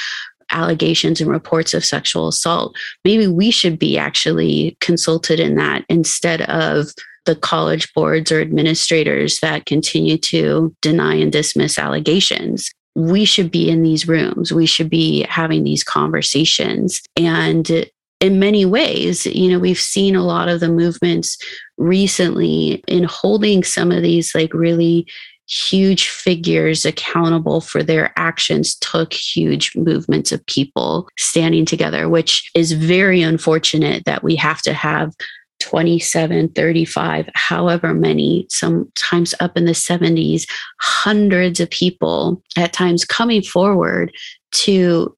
allegations 0.52 1.22
and 1.22 1.30
reports 1.30 1.74
of 1.74 1.86
sexual 1.86 2.28
assault. 2.28 2.76
Maybe 3.06 3.26
we 3.26 3.52
should 3.52 3.80
be 3.80 3.98
actually 3.98 4.78
consulted 4.82 5.40
in 5.40 5.56
that 5.56 5.86
instead 5.88 6.42
of 6.42 6.88
the 7.26 7.36
college 7.36 7.94
boards 7.94 8.32
or 8.32 8.42
administrators 8.42 9.40
that 9.40 9.66
continue 9.66 10.18
to 10.18 10.76
deny 10.82 11.16
and 11.16 11.32
dismiss 11.32 11.80
allegations 11.80 12.70
we 12.96 13.26
should 13.26 13.52
be 13.52 13.70
in 13.70 13.84
these 13.84 14.08
rooms. 14.08 14.52
We 14.52 14.66
should 14.66 14.90
be 14.90 15.26
having 15.30 15.64
these 15.64 15.84
conversations. 15.84 17.02
And 17.16 17.86
in 18.20 18.40
many 18.40 18.66
ways, 18.66 19.26
you 19.26 19.50
know, 19.50 19.60
we've 19.60 19.80
seen 19.80 20.16
a 20.16 20.24
lot 20.24 20.50
of 20.50 20.60
the 20.60 20.70
movements 20.70 21.38
recently 21.78 22.84
in 22.88 23.04
holding 23.06 23.64
some 23.64 23.92
of 23.92 24.04
these 24.04 24.36
like 24.36 24.54
really 24.54 25.08
huge 25.48 26.08
figures 26.08 26.86
accountable 26.86 27.60
for 27.60 27.84
their 27.84 28.14
actions 28.16 28.76
took 28.76 29.12
huge 29.12 29.76
movements 29.76 30.32
of 30.32 30.46
people 30.46 31.10
standing 31.18 31.66
together, 31.66 32.08
which 32.08 32.50
is 32.56 32.72
very 32.72 33.22
unfortunate 33.22 34.06
that 34.06 34.24
we 34.24 34.36
have 34.36 34.62
to 34.62 34.74
have 34.74 35.14
27, 35.62 36.50
35, 36.50 37.30
however 37.36 37.94
many, 37.94 38.46
sometimes 38.50 39.34
up 39.40 39.56
in 39.56 39.66
the 39.66 39.72
70s, 39.72 40.50
hundreds 40.80 41.60
of 41.60 41.70
people 41.70 42.42
at 42.58 42.74
times 42.74 43.06
coming 43.06 43.42
forward 43.42 44.12
to 44.52 45.16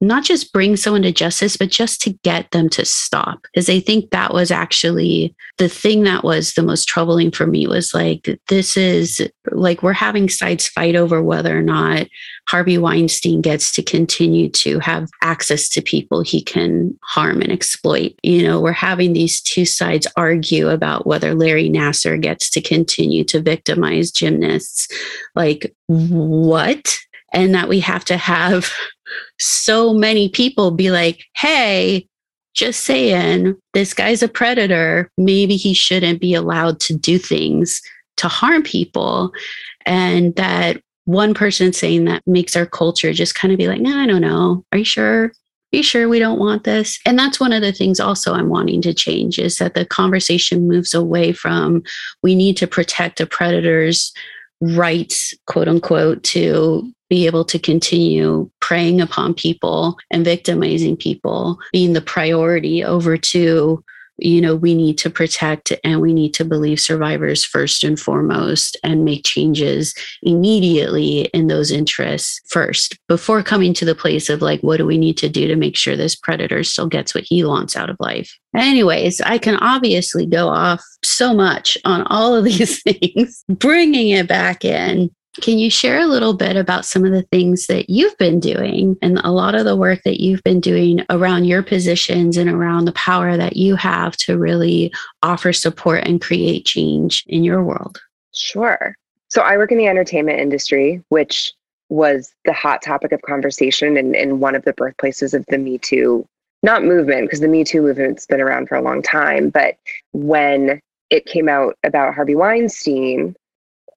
not 0.00 0.24
just 0.24 0.52
bring 0.52 0.76
someone 0.76 1.02
to 1.02 1.12
justice, 1.12 1.56
but 1.56 1.70
just 1.70 2.00
to 2.02 2.10
get 2.24 2.50
them 2.52 2.68
to 2.70 2.84
stop. 2.84 3.42
Because 3.42 3.68
I 3.68 3.80
think 3.80 4.10
that 4.10 4.32
was 4.32 4.50
actually 4.50 5.34
the 5.58 5.68
thing 5.68 6.04
that 6.04 6.24
was 6.24 6.54
the 6.54 6.62
most 6.62 6.86
troubling 6.88 7.30
for 7.30 7.46
me 7.46 7.66
was 7.66 7.92
like, 7.92 8.38
this 8.48 8.76
is 8.76 9.20
like 9.50 9.82
we're 9.82 9.92
having 9.92 10.28
sides 10.28 10.68
fight 10.68 10.96
over 10.96 11.22
whether 11.22 11.56
or 11.56 11.62
not 11.62 12.06
Harvey 12.48 12.78
Weinstein 12.78 13.42
gets 13.42 13.72
to 13.72 13.82
continue 13.82 14.48
to 14.48 14.78
have 14.80 15.08
access 15.22 15.68
to 15.68 15.82
people 15.82 16.22
he 16.22 16.42
can 16.42 16.98
harm 17.02 17.42
and 17.42 17.52
exploit. 17.52 18.14
You 18.22 18.42
know, 18.42 18.60
we're 18.60 18.72
having 18.72 19.12
these 19.12 19.40
two 19.42 19.66
sides 19.66 20.06
argue 20.16 20.68
about 20.68 21.06
whether 21.06 21.34
Larry 21.34 21.68
Nassar 21.68 22.20
gets 22.20 22.48
to 22.50 22.62
continue 22.62 23.22
to 23.24 23.40
victimize 23.40 24.10
gymnasts. 24.10 24.88
Like, 25.34 25.74
what? 25.86 26.96
And 27.32 27.54
that 27.54 27.68
we 27.68 27.78
have 27.80 28.04
to 28.06 28.16
have 28.16 28.72
so 29.38 29.92
many 29.92 30.28
people 30.28 30.70
be 30.70 30.90
like, 30.90 31.24
hey, 31.36 32.06
just 32.54 32.84
saying, 32.84 33.56
this 33.74 33.94
guy's 33.94 34.22
a 34.22 34.28
predator. 34.28 35.10
Maybe 35.16 35.56
he 35.56 35.72
shouldn't 35.72 36.20
be 36.20 36.34
allowed 36.34 36.80
to 36.80 36.96
do 36.96 37.18
things 37.18 37.80
to 38.16 38.28
harm 38.28 38.62
people. 38.62 39.32
And 39.86 40.34
that 40.36 40.82
one 41.04 41.34
person 41.34 41.72
saying 41.72 42.04
that 42.04 42.22
makes 42.26 42.56
our 42.56 42.66
culture 42.66 43.12
just 43.12 43.34
kind 43.34 43.52
of 43.52 43.58
be 43.58 43.68
like, 43.68 43.80
no, 43.80 43.96
I 43.96 44.06
don't 44.06 44.20
know. 44.20 44.64
Are 44.72 44.78
you 44.78 44.84
sure? 44.84 45.24
Are 45.72 45.76
you 45.76 45.82
sure 45.84 46.08
we 46.08 46.18
don't 46.18 46.40
want 46.40 46.64
this? 46.64 46.98
And 47.06 47.16
that's 47.16 47.38
one 47.38 47.52
of 47.52 47.62
the 47.62 47.72
things 47.72 48.00
also 48.00 48.34
I'm 48.34 48.48
wanting 48.48 48.82
to 48.82 48.92
change 48.92 49.38
is 49.38 49.56
that 49.56 49.74
the 49.74 49.86
conversation 49.86 50.66
moves 50.66 50.94
away 50.94 51.32
from 51.32 51.84
we 52.22 52.34
need 52.34 52.56
to 52.56 52.66
protect 52.66 53.20
a 53.20 53.26
predator's 53.26 54.12
rights, 54.60 55.32
quote 55.46 55.68
unquote, 55.68 56.22
to 56.24 56.92
be 57.10 57.26
able 57.26 57.44
to 57.44 57.58
continue 57.58 58.48
preying 58.60 59.00
upon 59.00 59.34
people 59.34 59.98
and 60.10 60.24
victimizing 60.24 60.96
people 60.96 61.58
being 61.72 61.92
the 61.92 62.00
priority 62.00 62.82
over 62.82 63.18
to 63.18 63.84
you 64.22 64.40
know 64.40 64.54
we 64.54 64.74
need 64.74 64.98
to 64.98 65.10
protect 65.10 65.72
and 65.82 66.00
we 66.00 66.12
need 66.12 66.32
to 66.34 66.44
believe 66.44 66.78
survivors 66.78 67.44
first 67.44 67.82
and 67.82 67.98
foremost 67.98 68.76
and 68.84 69.04
make 69.04 69.24
changes 69.24 69.94
immediately 70.22 71.22
in 71.32 71.46
those 71.46 71.70
interests 71.70 72.40
first 72.48 72.98
before 73.08 73.42
coming 73.42 73.74
to 73.74 73.84
the 73.84 73.94
place 73.94 74.28
of 74.28 74.42
like 74.42 74.60
what 74.60 74.76
do 74.76 74.86
we 74.86 74.98
need 74.98 75.16
to 75.16 75.28
do 75.28 75.46
to 75.48 75.56
make 75.56 75.76
sure 75.76 75.96
this 75.96 76.14
predator 76.14 76.62
still 76.62 76.86
gets 76.86 77.14
what 77.14 77.24
he 77.24 77.42
wants 77.44 77.76
out 77.76 77.90
of 77.90 77.96
life? 77.98 78.36
Anyways 78.54 79.20
i 79.22 79.38
can 79.38 79.56
obviously 79.56 80.26
go 80.26 80.48
off 80.48 80.82
so 81.02 81.32
much 81.32 81.78
on 81.84 82.02
all 82.02 82.34
of 82.34 82.44
these 82.44 82.82
things 82.84 83.44
bringing 83.48 84.10
it 84.10 84.28
back 84.28 84.64
in 84.64 85.10
can 85.40 85.58
you 85.58 85.70
share 85.70 86.00
a 86.00 86.06
little 86.06 86.34
bit 86.34 86.56
about 86.56 86.84
some 86.84 87.04
of 87.04 87.12
the 87.12 87.22
things 87.22 87.66
that 87.66 87.90
you've 87.90 88.16
been 88.18 88.40
doing 88.40 88.96
and 89.02 89.18
a 89.24 89.32
lot 89.32 89.54
of 89.54 89.64
the 89.64 89.76
work 89.76 90.02
that 90.04 90.20
you've 90.20 90.42
been 90.42 90.60
doing 90.60 91.04
around 91.10 91.44
your 91.44 91.62
positions 91.62 92.36
and 92.36 92.48
around 92.48 92.84
the 92.84 92.92
power 92.92 93.36
that 93.36 93.56
you 93.56 93.76
have 93.76 94.16
to 94.18 94.38
really 94.38 94.92
offer 95.22 95.52
support 95.52 96.06
and 96.06 96.20
create 96.20 96.64
change 96.64 97.24
in 97.26 97.44
your 97.44 97.64
world? 97.64 98.00
Sure. 98.34 98.94
So 99.28 99.42
I 99.42 99.56
work 99.56 99.72
in 99.72 99.78
the 99.78 99.86
entertainment 99.86 100.40
industry, 100.40 101.02
which 101.08 101.52
was 101.88 102.32
the 102.44 102.52
hot 102.52 102.82
topic 102.82 103.12
of 103.12 103.22
conversation 103.22 103.96
and, 103.96 104.14
and 104.14 104.40
one 104.40 104.54
of 104.54 104.64
the 104.64 104.72
birthplaces 104.72 105.34
of 105.34 105.44
the 105.48 105.58
Me 105.58 105.78
Too, 105.78 106.26
not 106.62 106.84
movement, 106.84 107.22
because 107.22 107.40
the 107.40 107.48
Me 107.48 107.64
Too 107.64 107.82
movement's 107.82 108.26
been 108.26 108.40
around 108.40 108.68
for 108.68 108.76
a 108.76 108.82
long 108.82 109.02
time, 109.02 109.50
but 109.50 109.76
when 110.12 110.80
it 111.10 111.26
came 111.26 111.48
out 111.48 111.76
about 111.82 112.14
Harvey 112.14 112.36
Weinstein, 112.36 113.34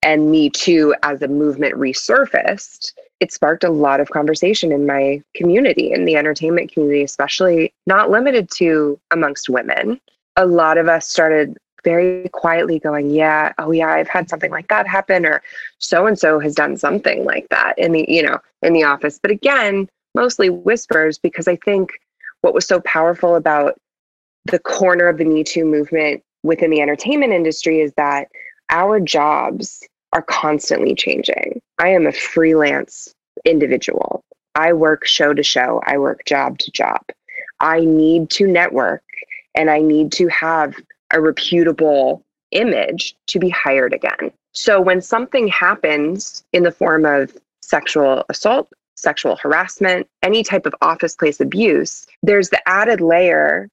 and 0.03 0.29
Me 0.29 0.50
Too 0.50 0.93
as 1.03 1.22
a 1.22 1.27
movement 1.27 1.75
resurfaced, 1.75 2.93
it 3.19 3.31
sparked 3.31 3.63
a 3.63 3.69
lot 3.69 4.00
of 4.00 4.10
conversation 4.10 4.72
in 4.72 4.86
my 4.86 5.22
community, 5.36 5.91
in 5.91 6.05
the 6.05 6.15
entertainment 6.15 6.72
community, 6.72 7.03
especially 7.03 7.74
not 7.88 8.12
limited 8.12 8.51
to 8.51 9.00
amongst 9.12 9.50
women. 9.50 10.00
A 10.36 10.45
lot 10.45 10.77
of 10.77 10.88
us 10.88 11.07
started 11.07 11.57
very 11.83 12.29
quietly 12.29 12.79
going, 12.79 13.12
Yeah, 13.12 13.53
oh 13.57 13.72
yeah, 13.72 13.89
I've 13.89 14.07
had 14.07 14.29
something 14.29 14.51
like 14.51 14.67
that 14.67 14.88
happen, 14.88 15.25
or 15.25 15.41
so 15.79 16.05
and 16.05 16.19
so 16.19 16.39
has 16.39 16.53
done 16.53 16.77
something 16.77 17.24
like 17.24 17.48
that 17.50 17.77
in 17.77 17.93
the, 17.93 18.05
you 18.07 18.24
know, 18.24 18.39
in 18.62 18.74
the 18.74 18.83
office. 18.83 19.19
But 19.22 19.31
again, 19.31 19.89
mostly 20.15 20.50
whispers, 20.50 21.17
because 21.17 21.48
I 21.48 21.55
think 21.57 21.91
what 22.41 22.53
was 22.53 22.67
so 22.67 22.81
powerful 22.81 23.36
about 23.36 23.75
the 24.45 24.60
corner 24.60 25.07
of 25.07 25.17
the 25.17 25.25
Me 25.25 25.43
Too 25.43 25.65
movement 25.65 26.22
within 26.43 26.72
the 26.72 26.81
entertainment 26.81 27.31
industry 27.31 27.79
is 27.79 27.93
that 27.95 28.27
our 28.69 29.00
jobs 29.00 29.81
are 30.13 30.22
constantly 30.22 30.96
changing. 30.96 31.60
I 31.79 31.89
am 31.89 32.08
a 32.08 32.13
freelance 32.13 33.13
individual. 33.46 34.24
I 34.55 34.72
work 34.74 35.05
show 35.05 35.34
to 35.34 35.43
show, 35.43 35.82
I 35.86 35.98
work 35.98 36.24
job 36.25 36.60
to 36.60 36.72
job. 36.72 37.01
I 37.60 37.82
need 37.82 38.29
to 38.32 38.48
network 38.48 39.03
and 39.55 39.70
I 39.70 39.79
need 39.79 40.12
to 40.13 40.27
have 40.27 40.75
a 41.12 41.20
reputable 41.20 42.24
image 42.51 43.15
to 43.27 43.39
be 43.39 43.50
hired 43.50 43.93
again. 43.93 44.32
So 44.51 44.79
when 44.79 45.01
something 45.01 45.48
happens 45.48 46.43
in 46.53 46.63
the 46.63 46.72
form 46.72 47.05
of 47.05 47.36
sexual 47.62 48.24
assault, 48.29 48.70
sexual 48.96 49.36
harassment, 49.36 50.08
any 50.22 50.43
type 50.43 50.67
of 50.67 50.75
office 50.82 51.15
place 51.15 51.39
abuse, 51.39 52.05
there's 52.22 52.50
the 52.50 52.62
added 52.70 53.01
layer 53.01 53.67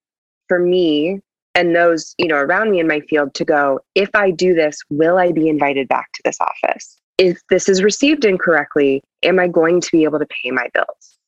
for 0.49 0.59
me 0.59 1.21
and 1.55 1.75
those 1.75 2.15
you 2.19 2.27
know 2.27 2.37
around 2.37 2.71
me 2.71 2.81
in 2.81 2.87
my 2.87 3.01
field 3.01 3.35
to 3.35 3.45
go 3.45 3.81
if 3.95 4.09
i 4.15 4.31
do 4.31 4.55
this 4.55 4.79
will 4.91 5.19
i 5.19 5.33
be 5.33 5.49
invited 5.49 5.89
back 5.89 6.13
to 6.15 6.23
this 6.25 6.39
office? 6.41 6.97
If 7.19 7.39
this 7.51 7.69
is 7.69 7.83
received 7.83 8.25
incorrectly 8.25 9.03
am 9.23 9.39
i 9.39 9.49
going 9.49 9.81
to 9.81 9.89
be 9.93 10.05
able 10.05 10.19
to 10.19 10.27
pay 10.27 10.51
my 10.51 10.69
bills? 10.75 11.19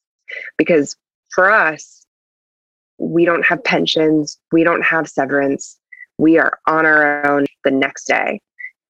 Because 0.56 0.96
for 1.30 1.50
us 1.50 2.06
we 2.98 3.24
don't 3.24 3.44
have 3.44 3.62
pensions 3.64 4.38
we 4.52 4.64
don't 4.64 4.82
have 4.82 5.08
severance 5.08 5.78
we 6.18 6.38
are 6.38 6.58
on 6.66 6.86
our 6.86 7.26
own 7.30 7.46
the 7.64 7.70
next 7.70 8.04
day. 8.04 8.40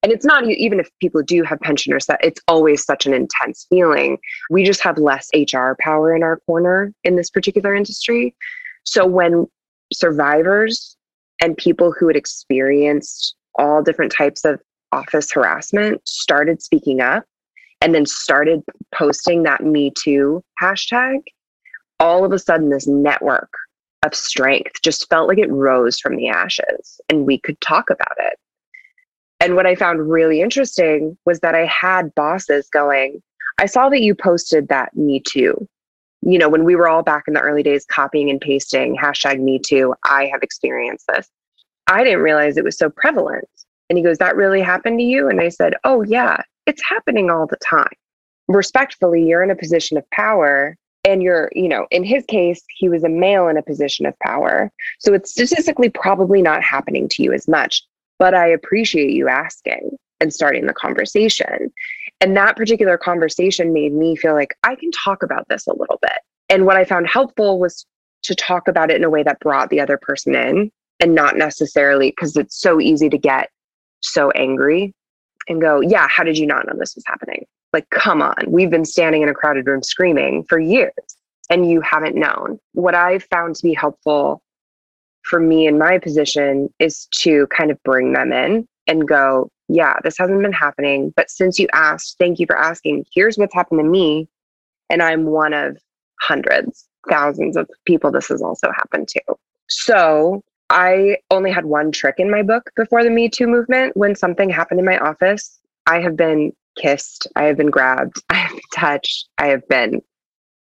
And 0.03 0.13
it's 0.13 0.25
not 0.25 0.45
even 0.49 0.81
if 0.81 0.91
people 1.01 1.23
do 1.23 1.45
have 1.45 1.61
pension 1.61 1.93
or 1.93 1.99
it's 2.21 2.41
always 2.49 2.85
such 2.85 3.07
an 3.07 3.15
intense 3.15 3.67
feeling. 3.71 4.19
We 4.51 4.65
just 4.65 4.83
have 4.83 4.99
less 4.99 5.31
hr 5.35 5.75
power 5.79 6.15
in 6.15 6.23
our 6.25 6.39
corner 6.41 6.93
in 7.05 7.17
this 7.17 7.31
particular 7.31 7.75
industry. 7.75 8.35
So 8.85 9.07
when 9.07 9.47
survivors 9.93 10.97
and 11.41 11.57
people 11.57 11.93
who 11.93 12.07
had 12.07 12.17
experienced 12.17 13.35
all 13.57 13.83
different 13.83 14.13
types 14.13 14.45
of 14.45 14.61
office 14.93 15.33
harassment 15.33 16.07
started 16.07 16.63
speaking 16.63 17.01
up 17.01 17.25
and 17.81 17.95
then 17.95 18.07
started 18.07 18.63
posting 18.95 19.43
that 19.43 19.65
Me 19.65 19.93
Too 19.99 20.43
hashtag, 20.63 21.19
all 21.99 22.25
of 22.25 22.33
a 22.33 22.39
sudden, 22.39 22.71
this 22.71 22.87
network 22.87 23.51
of 24.05 24.15
strength 24.15 24.83
just 24.83 25.09
felt 25.09 25.29
like 25.29 25.39
it 25.39 25.51
rose 25.51 25.99
from 25.99 26.17
the 26.17 26.29
ashes 26.29 27.01
and 27.09 27.27
we 27.27 27.39
could 27.39 27.61
talk 27.61 27.91
about 27.91 28.17
it. 28.19 28.39
And 29.41 29.57
what 29.57 29.67
I 29.67 29.75
found 29.75 30.09
really 30.09 30.41
interesting 30.41 31.19
was 31.27 31.41
that 31.41 31.55
I 31.55 31.67
had 31.67 32.15
bosses 32.15 32.69
going, 32.73 33.21
I 33.59 33.67
saw 33.67 33.89
that 33.89 34.01
you 34.01 34.15
posted 34.15 34.69
that 34.69 34.97
Me 34.97 35.21
Too. 35.21 35.69
You 36.23 36.39
know, 36.39 36.49
when 36.49 36.65
we 36.65 36.77
were 36.77 36.89
all 36.89 37.03
back 37.03 37.25
in 37.27 37.35
the 37.35 37.41
early 37.41 37.63
days 37.63 37.85
copying 37.85 38.31
and 38.31 38.41
pasting 38.41 38.97
hashtag 38.97 39.41
Me 39.41 39.59
Too, 39.59 39.95
I 40.05 40.27
have 40.27 40.43
experienced 40.43 41.07
this. 41.09 41.29
I 41.89 42.05
didn't 42.05 42.21
realize 42.21 42.57
it 42.57 42.65
was 42.65 42.79
so 42.79 42.91
prevalent. 42.91 43.49
And 43.89 43.99
he 43.99 44.05
goes, 44.05 44.19
That 44.19 44.37
really 44.37 44.63
happened 44.63 44.99
to 44.99 45.05
you? 45.05 45.29
And 45.29 45.41
I 45.41 45.49
said, 45.49 45.75
Oh, 45.85 46.03
yeah, 46.03 46.43
it's 46.67 46.83
happening 46.89 47.31
all 47.31 47.47
the 47.47 47.57
time. 47.57 47.93
Respectfully, 48.49 49.27
you're 49.27 49.43
in 49.43 49.51
a 49.51 49.57
position 49.57 49.99
of 49.99 50.09
power. 50.11 50.77
And 51.05 51.21
you're, 51.21 51.51
you 51.53 51.69
know, 51.69 51.89
in 51.91 52.05
his 52.05 52.25
case, 52.27 52.63
he 52.69 52.89
was 52.89 53.03
a 53.03 53.09
male 53.09 53.49
in 53.49 53.57
a 53.57 53.63
position 53.63 54.07
of 54.07 54.17
power. 54.21 54.71
So 55.01 55.13
it's 55.15 55.33
statistically 55.33 55.89
probably 55.89 56.41
not 56.41 56.63
happening 56.63 57.09
to 57.11 57.25
you 57.25 57.33
as 57.33 57.49
much. 57.49 57.83
But 58.21 58.35
I 58.35 58.47
appreciate 58.47 59.11
you 59.11 59.29
asking 59.29 59.97
and 60.21 60.33
starting 60.33 60.67
the 60.67 60.73
conversation. 60.73 61.73
And 62.23 62.37
that 62.37 62.57
particular 62.57 62.97
conversation 62.97 63.73
made 63.73 63.93
me 63.93 64.15
feel 64.15 64.35
like 64.35 64.57
I 64.63 64.77
can 64.77 64.93
talk 64.93 65.25
about 65.25 65.49
this 65.49 65.67
a 65.67 65.75
little 65.75 65.99
bit. 66.01 66.21
And 66.49 66.67
what 66.67 66.77
I 66.77 66.85
found 66.85 67.09
helpful 67.09 67.59
was 67.59 67.85
to 68.23 68.35
talk 68.37 68.69
about 68.69 68.93
it 68.93 68.97
in 68.97 69.03
a 69.05 69.11
way 69.11 69.25
that 69.25 69.41
brought 69.41 69.71
the 69.71 69.81
other 69.81 69.99
person 70.01 70.37
in 70.37 70.71
and 71.01 71.17
not 71.17 71.37
necessarily 71.37 72.11
because 72.11 72.37
it's 72.37 72.61
so 72.61 72.81
easy 72.81 73.11
to 73.11 73.19
get 73.19 73.51
so 74.03 74.31
angry 74.31 74.95
and 75.49 75.61
go, 75.61 75.81
Yeah, 75.81 76.07
how 76.09 76.23
did 76.23 76.39
you 76.39 76.47
not 76.47 76.65
know 76.65 76.75
this 76.79 76.95
was 76.95 77.03
happening? 77.09 77.45
Like, 77.73 77.91
come 77.91 78.23
on, 78.23 78.37
we've 78.47 78.71
been 78.71 78.85
standing 78.85 79.23
in 79.23 79.29
a 79.29 79.35
crowded 79.35 79.67
room 79.67 79.83
screaming 79.83 80.45
for 80.45 80.61
years 80.61 80.93
and 81.51 81.69
you 81.69 81.81
haven't 81.81 82.15
known. 82.15 82.61
What 82.73 82.95
I've 82.95 83.25
found 83.25 83.57
to 83.57 83.63
be 83.65 83.75
helpful 83.75 84.43
for 85.23 85.41
me 85.41 85.67
in 85.67 85.77
my 85.77 85.99
position 85.99 86.73
is 86.79 87.09
to 87.23 87.49
kind 87.49 87.73
of 87.73 87.83
bring 87.83 88.13
them 88.13 88.33
in 88.33 88.69
and 88.87 89.09
go, 89.09 89.49
Yeah, 89.69 89.95
this 90.05 90.19
hasn't 90.19 90.43
been 90.43 90.53
happening. 90.53 91.13
But 91.17 91.31
since 91.31 91.59
you 91.59 91.69
asked, 91.73 92.17
thank 92.19 92.39
you 92.39 92.47
for 92.47 92.57
asking. 92.57 93.05
Here's 93.15 93.39
what's 93.39 93.55
happened 93.55 93.81
to 93.81 93.85
me. 93.85 94.29
And 94.91 95.03
I'm 95.03 95.25
one 95.25 95.55
of 95.55 95.79
hundreds, 96.21 96.87
thousands 97.09 97.57
of 97.57 97.69
people 97.87 98.11
this 98.11 98.29
has 98.29 98.43
also 98.43 98.71
happened 98.73 99.09
to. 99.09 99.23
So 99.69 100.43
I 100.71 101.19
only 101.31 101.51
had 101.51 101.65
one 101.65 101.93
trick 101.93 102.17
in 102.19 102.31
my 102.31 102.43
book 102.43 102.71
before 102.77 103.03
the 103.03 103.11
Me 103.11 103.29
Too 103.29 103.47
movement. 103.47 103.97
When 103.97 104.15
something 104.15 104.51
happened 104.51 104.81
in 104.81 104.87
my 104.87 104.99
office, 104.99 105.59
I 105.87 106.01
have 106.01 106.17
been 106.17 106.53
kissed, 106.77 107.27
I 107.37 107.45
have 107.45 107.57
been 107.57 107.71
grabbed, 107.71 108.23
I 108.31 108.35
have 108.35 108.53
been 108.53 108.61
touched, 108.75 109.29
I 109.39 109.49
have 109.49 109.67
been 109.69 110.01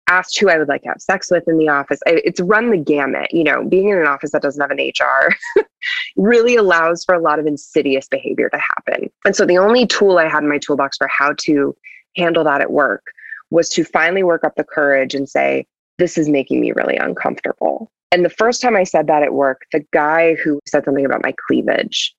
asked 0.08 0.40
who 0.40 0.50
I 0.50 0.58
would 0.58 0.68
like 0.68 0.84
to 0.84 0.90
have 0.90 1.02
sex 1.02 1.30
with 1.30 1.48
in 1.48 1.58
the 1.58 1.70
office. 1.70 2.00
It's 2.06 2.40
run 2.40 2.72
the 2.72 2.78
gamut. 2.78 3.34
You 3.34 3.44
know, 3.44 3.64
being 3.64 3.90
in 3.90 3.98
an 3.98 4.08
office 4.08 4.32
that 4.32 4.42
doesn't 4.42 4.62
have 4.62 4.72
an 4.72 4.80
HR 4.80 5.36
really 6.18 6.56
allows 6.56 7.04
for 7.04 7.14
a 7.16 7.22
lot 7.22 7.40
of 7.40 7.46
insidious 7.46 8.08
behavior 8.08 8.50
to 8.50 8.60
happen. 8.60 9.10
And 9.26 9.36
so 9.36 9.46
the 9.46 9.58
only 9.58 9.86
tool 9.86 10.18
I 10.18 10.28
had 10.28 10.44
in 10.44 10.50
my 10.50 10.60
toolbox 10.60 10.98
for 10.98 11.08
how 11.08 11.34
to 11.40 11.76
handle 12.16 12.44
that 12.44 12.62
at 12.62 12.72
work 12.72 13.04
was 13.50 13.70
to 13.70 13.84
finally 13.84 14.24
work 14.24 14.44
up 14.44 14.56
the 14.56 14.64
courage 14.64 15.14
and 15.14 15.30
say, 15.30 15.66
this 15.98 16.18
is 16.18 16.30
making 16.30 16.62
me 16.62 16.72
really 16.74 16.98
uncomfortable. 16.98 17.92
And 18.12 18.24
the 18.24 18.30
first 18.30 18.62
time 18.62 18.76
I 18.76 18.84
said 18.84 19.08
that 19.08 19.24
at 19.24 19.34
work, 19.34 19.64
the 19.72 19.86
guy 19.92 20.36
who 20.36 20.60
said 20.68 20.86
something 20.86 21.06
about 21.06 21.24
my 21.24 21.34
cleavage, 21.48 22.14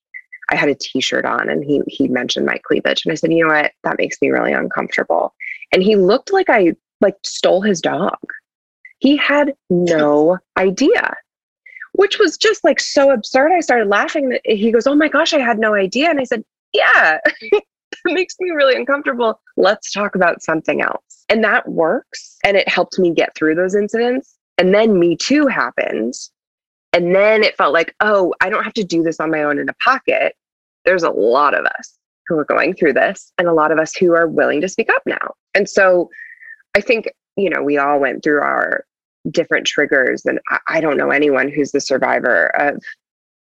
I 0.50 0.56
had 0.56 0.68
a 0.68 0.74
t-shirt 0.74 1.24
on 1.24 1.48
and 1.48 1.64
he 1.64 1.82
he 1.86 2.08
mentioned 2.08 2.46
my 2.46 2.58
cleavage 2.66 3.04
and 3.04 3.12
I 3.12 3.16
said, 3.16 3.32
"You 3.32 3.46
know 3.46 3.54
what? 3.54 3.72
That 3.84 3.98
makes 3.98 4.16
me 4.20 4.30
really 4.30 4.52
uncomfortable." 4.52 5.34
And 5.72 5.82
he 5.82 5.96
looked 5.96 6.32
like 6.32 6.48
I 6.48 6.74
like 7.00 7.14
stole 7.24 7.62
his 7.62 7.80
dog. 7.80 8.18
He 8.98 9.16
had 9.16 9.54
no 9.70 10.38
idea. 10.58 11.14
Which 11.92 12.18
was 12.18 12.36
just 12.36 12.62
like 12.62 12.78
so 12.78 13.10
absurd. 13.10 13.50
I 13.50 13.60
started 13.60 13.88
laughing. 13.88 14.38
He 14.44 14.70
goes, 14.70 14.86
"Oh 14.86 14.94
my 14.94 15.08
gosh, 15.08 15.32
I 15.32 15.40
had 15.40 15.58
no 15.58 15.74
idea." 15.74 16.10
And 16.10 16.20
I 16.20 16.24
said, 16.24 16.44
"Yeah." 16.72 17.18
that 18.04 18.12
makes 18.12 18.36
me 18.38 18.50
really 18.50 18.76
uncomfortable. 18.76 19.40
Let's 19.56 19.90
talk 19.90 20.14
about 20.14 20.42
something 20.42 20.80
else. 20.80 21.24
And 21.28 21.42
that 21.44 21.68
works. 21.68 22.36
And 22.44 22.56
it 22.56 22.68
helped 22.68 22.98
me 22.98 23.12
get 23.12 23.34
through 23.34 23.54
those 23.54 23.74
incidents. 23.74 24.36
And 24.58 24.74
then 24.74 24.98
Me 24.98 25.16
Too 25.16 25.46
happened. 25.46 26.14
And 26.92 27.14
then 27.14 27.44
it 27.44 27.56
felt 27.56 27.72
like, 27.72 27.94
oh, 28.00 28.34
I 28.40 28.48
don't 28.48 28.64
have 28.64 28.74
to 28.74 28.84
do 28.84 29.02
this 29.02 29.20
on 29.20 29.30
my 29.30 29.42
own 29.42 29.58
in 29.58 29.68
a 29.68 29.74
pocket. 29.74 30.34
There's 30.84 31.02
a 31.02 31.10
lot 31.10 31.54
of 31.54 31.66
us 31.66 31.98
who 32.26 32.38
are 32.38 32.44
going 32.44 32.74
through 32.74 32.94
this 32.94 33.32
and 33.38 33.46
a 33.46 33.52
lot 33.52 33.72
of 33.72 33.78
us 33.78 33.94
who 33.94 34.14
are 34.14 34.26
willing 34.26 34.60
to 34.60 34.68
speak 34.68 34.90
up 34.90 35.02
now. 35.06 35.34
And 35.54 35.68
so 35.68 36.10
I 36.78 36.80
think, 36.80 37.08
you 37.36 37.50
know, 37.50 37.60
we 37.60 37.76
all 37.76 37.98
went 37.98 38.22
through 38.22 38.40
our 38.40 38.84
different 39.32 39.66
triggers. 39.66 40.24
And 40.24 40.38
I, 40.48 40.58
I 40.68 40.80
don't 40.80 40.96
know 40.96 41.10
anyone 41.10 41.50
who's 41.50 41.72
the 41.72 41.80
survivor 41.80 42.46
of 42.56 42.80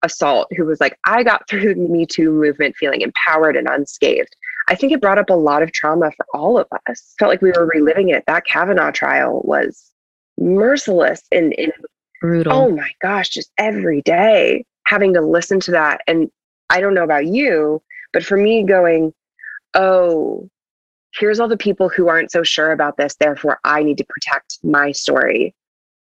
assault 0.03 0.47
who 0.55 0.65
was 0.65 0.79
like, 0.79 0.95
I 1.05 1.23
got 1.23 1.49
through 1.49 1.73
the 1.73 1.89
Me 1.89 2.05
Too 2.05 2.31
movement 2.31 2.75
feeling 2.75 3.01
empowered 3.01 3.55
and 3.57 3.67
unscathed. 3.67 4.35
I 4.67 4.75
think 4.75 4.93
it 4.93 5.01
brought 5.01 5.17
up 5.17 5.31
a 5.31 5.33
lot 5.33 5.63
of 5.63 5.71
trauma 5.71 6.11
for 6.11 6.25
all 6.35 6.59
of 6.59 6.67
us. 6.87 7.15
Felt 7.17 7.31
like 7.31 7.41
we 7.41 7.51
were 7.51 7.65
reliving 7.65 8.09
it. 8.09 8.23
That 8.27 8.45
Kavanaugh 8.45 8.91
trial 8.91 9.41
was 9.43 9.91
merciless 10.37 11.23
and, 11.31 11.55
and 11.57 11.73
brutal. 12.21 12.53
Oh 12.53 12.69
my 12.69 12.91
gosh, 13.01 13.29
just 13.29 13.51
every 13.57 14.01
day 14.03 14.65
having 14.85 15.13
to 15.15 15.21
listen 15.21 15.59
to 15.61 15.71
that. 15.71 16.01
And 16.07 16.29
I 16.69 16.79
don't 16.79 16.93
know 16.93 17.03
about 17.03 17.25
you, 17.25 17.81
but 18.13 18.23
for 18.23 18.37
me, 18.37 18.63
going, 18.63 19.13
oh, 19.73 20.47
here's 21.17 21.39
all 21.39 21.47
the 21.47 21.57
people 21.57 21.89
who 21.89 22.07
aren't 22.07 22.31
so 22.31 22.43
sure 22.43 22.71
about 22.71 22.97
this. 22.97 23.15
Therefore, 23.15 23.59
I 23.63 23.83
need 23.83 23.97
to 23.97 24.05
protect 24.05 24.59
my 24.63 24.91
story 24.91 25.55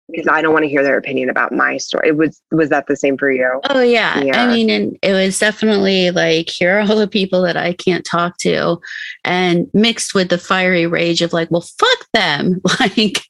because 0.08 0.28
I 0.28 0.40
don't 0.40 0.52
want 0.52 0.62
to 0.64 0.68
hear 0.68 0.84
their 0.84 0.98
opinion 0.98 1.30
about 1.30 1.52
my 1.52 1.78
story. 1.78 2.08
It 2.08 2.16
was 2.16 2.40
was 2.52 2.68
that 2.68 2.86
the 2.86 2.96
same 2.96 3.18
for 3.18 3.30
you? 3.30 3.60
Oh 3.68 3.80
yeah. 3.80 4.20
yeah. 4.20 4.44
I 4.44 4.54
mean, 4.54 4.70
and 4.70 4.96
it 5.02 5.12
was 5.12 5.38
definitely 5.38 6.10
like 6.12 6.48
here 6.48 6.78
are 6.78 6.80
all 6.80 6.96
the 6.96 7.08
people 7.08 7.42
that 7.42 7.56
I 7.56 7.72
can't 7.72 8.04
talk 8.04 8.38
to, 8.38 8.80
and 9.24 9.68
mixed 9.74 10.14
with 10.14 10.28
the 10.28 10.38
fiery 10.38 10.86
rage 10.86 11.22
of 11.22 11.32
like, 11.32 11.50
well, 11.50 11.66
fuck 11.78 12.06
them, 12.12 12.60
like, 12.80 13.20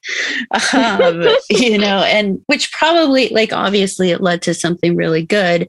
um, 0.75 1.27
you 1.51 1.79
know, 1.79 2.03
and 2.05 2.43
which 2.47 2.71
probably 2.73 3.31
like 3.31 3.53
obviously 3.53 4.11
it 4.11 4.21
led 4.21 4.43
to 4.43 4.55
something 4.55 4.97
really 4.97 5.25
good, 5.25 5.69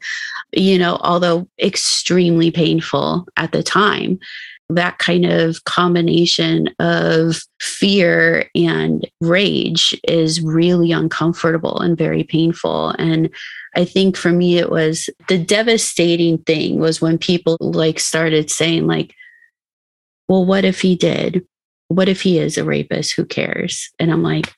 you 0.52 0.78
know, 0.78 0.98
although 1.02 1.48
extremely 1.60 2.52
painful 2.52 3.26
at 3.38 3.52
the 3.54 3.64
time 3.64 4.20
that 4.70 4.98
kind 4.98 5.26
of 5.26 5.64
combination 5.64 6.70
of 6.80 7.42
fear 7.62 8.50
and 8.54 9.10
rage 9.22 9.98
is 10.08 10.42
really 10.42 10.92
uncomfortable 10.92 11.80
and 11.80 11.98
very 11.98 12.24
painful. 12.24 12.90
And 13.00 13.30
I 13.76 13.86
think 13.86 14.18
for 14.18 14.32
me, 14.32 14.58
it 14.58 14.70
was 14.70 15.10
the 15.30 15.38
devastating 15.38 16.40
thing 16.40 16.80
was 16.80 17.02
when 17.02 17.18
people 17.18 17.58
like 17.62 18.00
started 18.00 18.52
saying, 18.52 18.88
like, 18.88 19.14
well, 20.28 20.46
what 20.46 20.66
if 20.66 20.82
he 20.82 20.96
did? 20.96 21.46
What 21.88 22.10
if 22.10 22.22
he 22.22 22.38
is 22.38 22.58
a 22.58 22.66
rapist? 22.66 23.16
Who 23.16 23.26
cares? 23.26 23.90
And 24.00 24.12
I'm 24.12 24.24
like, 24.24 24.54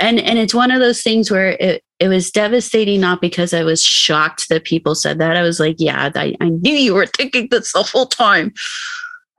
and 0.00 0.18
and 0.20 0.38
it's 0.38 0.54
one 0.54 0.70
of 0.70 0.80
those 0.80 1.02
things 1.02 1.30
where 1.30 1.56
it 1.60 1.82
it 1.98 2.08
was 2.08 2.30
devastating 2.30 3.00
not 3.00 3.20
because 3.20 3.54
I 3.54 3.62
was 3.62 3.82
shocked 3.82 4.48
that 4.48 4.64
people 4.64 4.94
said 4.94 5.18
that. 5.18 5.36
I 5.36 5.42
was 5.42 5.60
like, 5.60 5.76
yeah, 5.78 6.10
I, 6.14 6.34
I 6.40 6.48
knew 6.48 6.74
you 6.74 6.94
were 6.94 7.06
thinking 7.06 7.48
this 7.50 7.72
the 7.72 7.82
whole 7.82 8.06
time. 8.06 8.52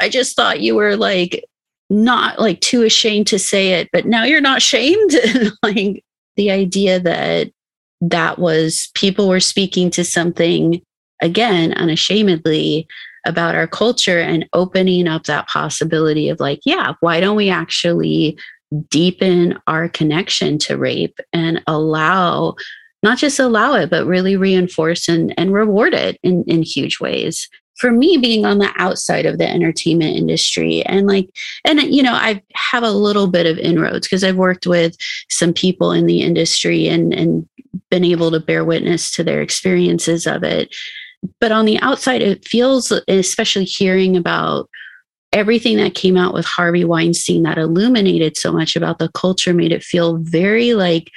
I 0.01 0.10
just 0.10 0.36
thought 0.36 0.62
you 0.62 0.75
were 0.75 0.95
like 0.95 1.43
not 1.89 2.39
like 2.39 2.62
too 2.62 2.84
ashamed 2.84 3.28
to 3.28 3.39
say 3.39 3.73
it, 3.73 3.89
but 3.91 4.06
now 4.06 4.23
you're 4.23 4.41
not 4.41 4.62
shamed. 4.62 5.12
like 5.63 6.04
the 6.36 6.51
idea 6.51 6.99
that 6.99 7.51
that 8.01 8.39
was 8.39 8.89
people 8.93 9.28
were 9.28 9.39
speaking 9.39 9.89
to 9.89 10.04
something 10.04 10.82
again 11.21 11.73
unashamedly 11.73 12.88
about 13.25 13.56
our 13.56 13.67
culture 13.67 14.19
and 14.19 14.47
opening 14.54 15.08
up 15.08 15.23
that 15.23 15.47
possibility 15.47 16.30
of 16.30 16.39
like, 16.39 16.60
yeah, 16.65 16.93
why 16.99 17.19
don't 17.19 17.36
we 17.36 17.49
actually 17.49 18.38
deepen 18.89 19.58
our 19.67 19.89
connection 19.89 20.58
to 20.60 20.78
rape 20.78 21.19
and 21.34 21.62
allow 21.67 22.56
not 23.04 23.17
just 23.19 23.39
allow 23.39 23.75
it 23.75 23.89
but 23.89 24.08
really 24.08 24.36
reinforce 24.36 25.08
and, 25.08 25.34
and 25.38 25.54
reward 25.54 25.93
it 25.93 26.17
in, 26.23 26.43
in 26.47 26.63
huge 26.63 26.99
ways. 26.99 27.47
For 27.78 27.91
me 27.91 28.17
being 28.17 28.45
on 28.45 28.58
the 28.58 28.73
outside 28.78 29.25
of 29.25 29.38
the 29.38 29.47
entertainment 29.47 30.15
industry 30.15 30.82
and 30.86 31.08
like 31.08 31.30
and 31.65 31.82
you 31.82 32.01
know 32.01 32.13
i 32.13 32.41
have 32.54 32.84
a 32.84 32.91
little 32.91 33.28
bit 33.28 33.45
of 33.45 33.58
inroads 33.58 34.08
because 34.08 34.23
i've 34.23 34.38
worked 34.38 34.65
with 34.65 34.95
some 35.30 35.51
people 35.51 35.91
in 35.91 36.06
the 36.06 36.21
industry 36.21 36.88
and 36.88 37.13
and 37.13 37.47
been 37.89 38.06
able 38.06 38.32
to 38.32 38.39
bear 38.39 38.65
witness 38.65 39.12
to 39.12 39.23
their 39.23 39.41
experiences 39.41 40.28
of 40.28 40.43
it. 40.43 40.75
But 41.39 41.51
on 41.51 41.65
the 41.65 41.80
outside 41.80 42.21
it 42.21 42.47
feels 42.47 42.91
especially 43.08 43.65
hearing 43.65 44.15
about 44.15 44.69
everything 45.36 45.76
that 45.76 45.93
came 45.93 46.15
out 46.15 46.34
with 46.34 46.45
Harvey 46.45 46.86
Weinstein 46.86 47.43
that 47.43 47.58
illuminated 47.58 48.38
so 48.38 48.54
much 48.54 48.78
about 48.78 49.00
the 49.00 49.10
culture 49.10 49.54
made 49.54 49.74
it 49.74 49.84
feel 49.84 50.17
very 50.17 50.74
like 50.74 51.12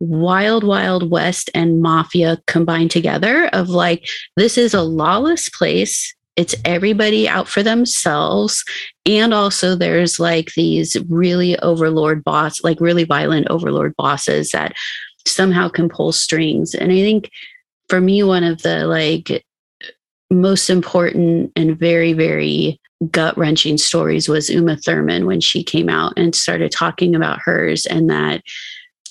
wild 0.00 0.64
wild 0.64 1.08
west 1.08 1.48
and 1.54 1.80
mafia 1.80 2.36
combined 2.48 2.90
together 2.90 3.46
of 3.52 3.68
like 3.68 4.04
this 4.36 4.58
is 4.58 4.74
a 4.74 4.82
lawless 4.82 5.48
place. 5.48 6.12
It's 6.34 6.56
everybody 6.64 7.28
out 7.28 7.46
for 7.46 7.62
themselves. 7.62 8.64
And 9.06 9.32
also 9.32 9.76
there's 9.76 10.18
like 10.18 10.52
these 10.56 10.96
really 11.08 11.56
overlord 11.60 12.24
boss 12.24 12.64
like 12.64 12.80
really 12.80 13.04
violent 13.04 13.46
overlord 13.48 13.94
bosses 13.96 14.50
that 14.50 14.74
somehow 15.24 15.68
can 15.68 15.88
pull 15.88 16.10
strings. 16.10 16.74
And 16.74 16.90
i 16.90 16.96
think 16.96 17.30
for 17.88 18.00
me 18.00 18.24
one 18.24 18.42
of 18.42 18.62
the 18.62 18.86
like 18.88 19.44
most 20.32 20.68
important 20.68 21.52
and 21.54 21.78
very 21.78 22.12
very 22.12 22.80
gut 23.10 23.36
wrenching 23.36 23.78
stories 23.78 24.28
was 24.28 24.50
Uma 24.50 24.76
Thurman 24.76 25.26
when 25.26 25.40
she 25.40 25.62
came 25.62 25.88
out 25.88 26.12
and 26.16 26.34
started 26.34 26.70
talking 26.70 27.14
about 27.14 27.40
hers 27.40 27.86
and 27.86 28.08
that 28.10 28.42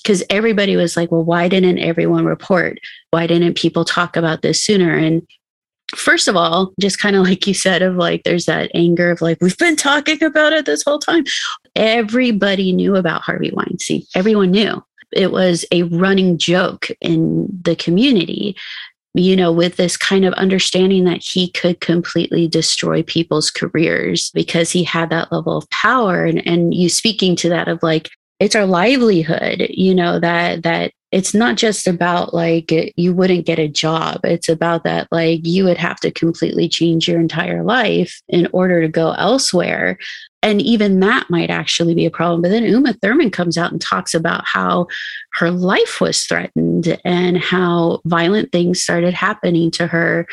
because 0.02 0.24
everybody 0.30 0.76
was 0.76 0.96
like, 0.96 1.12
well, 1.12 1.24
why 1.24 1.48
didn't 1.48 1.78
everyone 1.78 2.24
report? 2.24 2.78
Why 3.10 3.26
didn't 3.26 3.56
people 3.56 3.84
talk 3.84 4.16
about 4.16 4.42
this 4.42 4.64
sooner? 4.64 4.96
And 4.96 5.26
first 5.94 6.26
of 6.26 6.36
all, 6.36 6.72
just 6.80 6.98
kind 6.98 7.14
of 7.14 7.22
like 7.22 7.46
you 7.46 7.54
said, 7.54 7.82
of 7.82 7.96
like, 7.96 8.24
there's 8.24 8.46
that 8.46 8.70
anger 8.74 9.12
of 9.12 9.20
like, 9.20 9.38
we've 9.40 9.58
been 9.58 9.76
talking 9.76 10.22
about 10.22 10.52
it 10.52 10.66
this 10.66 10.82
whole 10.82 10.98
time. 10.98 11.24
Everybody 11.76 12.72
knew 12.72 12.96
about 12.96 13.22
Harvey 13.22 13.52
Weinstein. 13.52 14.02
Everyone 14.14 14.50
knew. 14.50 14.82
It 15.12 15.30
was 15.30 15.64
a 15.70 15.82
running 15.84 16.38
joke 16.38 16.88
in 17.00 17.46
the 17.62 17.76
community 17.76 18.56
you 19.14 19.36
know, 19.36 19.52
with 19.52 19.76
this 19.76 19.96
kind 19.96 20.24
of 20.24 20.32
understanding 20.34 21.04
that 21.04 21.22
he 21.22 21.50
could 21.50 21.80
completely 21.80 22.48
destroy 22.48 23.02
people's 23.02 23.50
careers 23.50 24.30
because 24.32 24.70
he 24.70 24.84
had 24.84 25.10
that 25.10 25.30
level 25.30 25.56
of 25.56 25.68
power. 25.70 26.24
And, 26.24 26.46
and 26.46 26.72
you 26.72 26.88
speaking 26.88 27.36
to 27.36 27.48
that 27.50 27.68
of 27.68 27.82
like, 27.82 28.10
it's 28.40 28.56
our 28.56 28.66
livelihood, 28.66 29.66
you 29.70 29.94
know, 29.94 30.18
that, 30.18 30.62
that 30.62 30.92
it's 31.12 31.34
not 31.34 31.56
just 31.56 31.86
about 31.86 32.32
like 32.32 32.72
you 32.96 33.14
wouldn't 33.14 33.46
get 33.46 33.58
a 33.58 33.68
job. 33.68 34.20
It's 34.24 34.48
about 34.48 34.82
that 34.84 35.08
like 35.12 35.46
you 35.46 35.64
would 35.64 35.76
have 35.76 36.00
to 36.00 36.10
completely 36.10 36.68
change 36.68 37.06
your 37.06 37.20
entire 37.20 37.62
life 37.62 38.20
in 38.28 38.48
order 38.52 38.80
to 38.80 38.88
go 38.88 39.12
elsewhere 39.12 39.98
and 40.42 40.60
even 40.60 41.00
that 41.00 41.30
might 41.30 41.50
actually 41.50 41.94
be 41.94 42.04
a 42.04 42.10
problem. 42.10 42.42
But 42.42 42.48
then 42.48 42.64
Uma 42.64 42.94
Thurman 42.94 43.30
comes 43.30 43.56
out 43.56 43.70
and 43.70 43.80
talks 43.80 44.12
about 44.12 44.44
how 44.44 44.88
her 45.34 45.50
life 45.52 46.00
was 46.00 46.24
threatened 46.24 46.98
and 47.04 47.38
how 47.38 48.00
violent 48.06 48.50
things 48.50 48.82
started 48.82 49.14
happening 49.14 49.70
to 49.72 49.86
her 49.86 50.26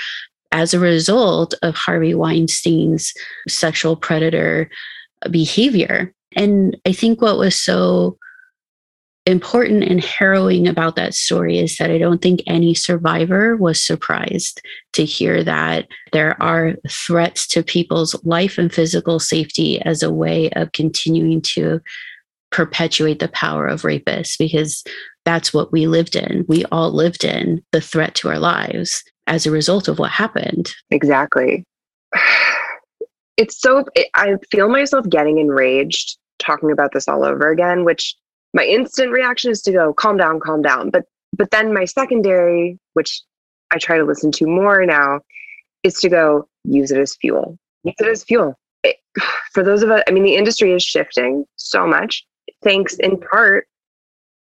as 0.51 0.73
a 0.73 0.79
result 0.79 1.53
of 1.61 1.75
Harvey 1.75 2.15
Weinstein's 2.15 3.13
sexual 3.47 3.95
predator 3.95 4.69
behavior. 5.29 6.11
And 6.35 6.75
I 6.87 6.91
think 6.91 7.21
what 7.21 7.37
was 7.37 7.55
so 7.55 8.17
important 9.25 9.83
and 9.83 10.03
harrowing 10.03 10.67
about 10.67 10.95
that 10.95 11.13
story 11.13 11.59
is 11.59 11.77
that 11.77 11.91
I 11.91 11.97
don't 11.97 12.21
think 12.21 12.41
any 12.47 12.73
survivor 12.73 13.55
was 13.55 13.83
surprised 13.85 14.61
to 14.93 15.05
hear 15.05 15.43
that 15.43 15.87
there 16.11 16.41
are 16.41 16.75
threats 16.89 17.47
to 17.49 17.63
people's 17.63 18.15
life 18.23 18.57
and 18.57 18.73
physical 18.73 19.19
safety 19.19 19.81
as 19.81 20.01
a 20.01 20.11
way 20.11 20.49
of 20.51 20.71
continuing 20.71 21.41
to 21.41 21.81
perpetuate 22.51 23.19
the 23.19 23.27
power 23.27 23.67
of 23.67 23.83
rapists 23.83 24.37
because 24.37 24.83
that's 25.25 25.53
what 25.53 25.71
we 25.71 25.85
lived 25.85 26.15
in. 26.15 26.45
We 26.47 26.65
all 26.71 26.91
lived 26.91 27.23
in 27.23 27.63
the 27.71 27.81
threat 27.81 28.15
to 28.15 28.29
our 28.29 28.39
lives 28.39 29.03
as 29.27 29.45
a 29.45 29.51
result 29.51 29.87
of 29.87 29.99
what 29.99 30.11
happened. 30.11 30.71
Exactly. 30.91 31.65
It's 33.37 33.57
so, 33.57 33.85
I 34.15 34.35
feel 34.51 34.67
myself 34.67 35.07
getting 35.07 35.37
enraged 35.37 36.17
talking 36.39 36.73
about 36.73 36.91
this 36.91 37.07
all 37.07 37.23
over 37.23 37.49
again, 37.49 37.85
which 37.85 38.13
my 38.53 38.63
instant 38.63 39.11
reaction 39.11 39.51
is 39.51 39.61
to 39.63 39.71
go, 39.71 39.93
calm 39.93 40.17
down, 40.17 40.39
calm 40.39 40.61
down. 40.61 40.89
But, 40.89 41.03
but 41.35 41.51
then 41.51 41.73
my 41.73 41.85
secondary, 41.85 42.79
which 42.93 43.21
I 43.71 43.77
try 43.77 43.97
to 43.97 44.03
listen 44.03 44.31
to 44.33 44.47
more 44.47 44.85
now, 44.85 45.21
is 45.83 45.99
to 46.01 46.09
go 46.09 46.47
use 46.63 46.91
it 46.91 46.99
as 46.99 47.15
fuel. 47.15 47.57
Use 47.83 47.95
it 47.99 48.07
as 48.07 48.23
fuel. 48.23 48.55
It, 48.83 48.97
for 49.53 49.63
those 49.63 49.83
of 49.83 49.91
us, 49.91 50.03
I 50.07 50.11
mean, 50.11 50.23
the 50.23 50.35
industry 50.35 50.73
is 50.73 50.83
shifting 50.83 51.45
so 51.55 51.85
much, 51.85 52.25
thanks 52.63 52.95
in 52.95 53.19
part 53.19 53.67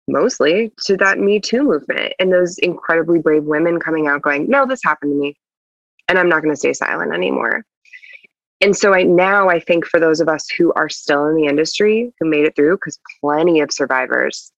mostly 0.08 0.72
to 0.86 0.98
that 0.98 1.20
Me 1.20 1.40
Too 1.40 1.64
movement 1.64 2.14
and 2.20 2.32
those 2.32 2.58
incredibly 2.60 3.20
brave 3.20 3.44
women 3.44 3.80
coming 3.80 4.08
out 4.08 4.22
going, 4.22 4.48
no, 4.50 4.66
this 4.66 4.82
happened 4.84 5.14
to 5.14 5.16
me. 5.16 5.36
And 6.08 6.20
I'm 6.20 6.30
not 6.30 6.44
going 6.44 6.54
to 6.54 6.60
stay 6.60 6.74
silent 6.74 7.14
anymore. 7.14 7.66
And 8.62 8.76
so 8.76 8.94
I 8.94 9.04
now 9.04 9.50
I 9.50 9.60
think 9.60 9.86
for 9.86 10.00
those 10.00 10.20
of 10.20 10.30
us 10.30 10.48
who 10.50 10.72
are 10.74 10.90
still 10.90 11.28
in 11.28 11.36
the 11.36 11.46
industry 11.46 12.14
who 12.20 12.30
made 12.30 12.46
it 12.46 12.56
through, 12.56 12.78
because 12.78 13.00
plenty 13.22 13.60
of 13.60 13.72
survivors 13.72 14.52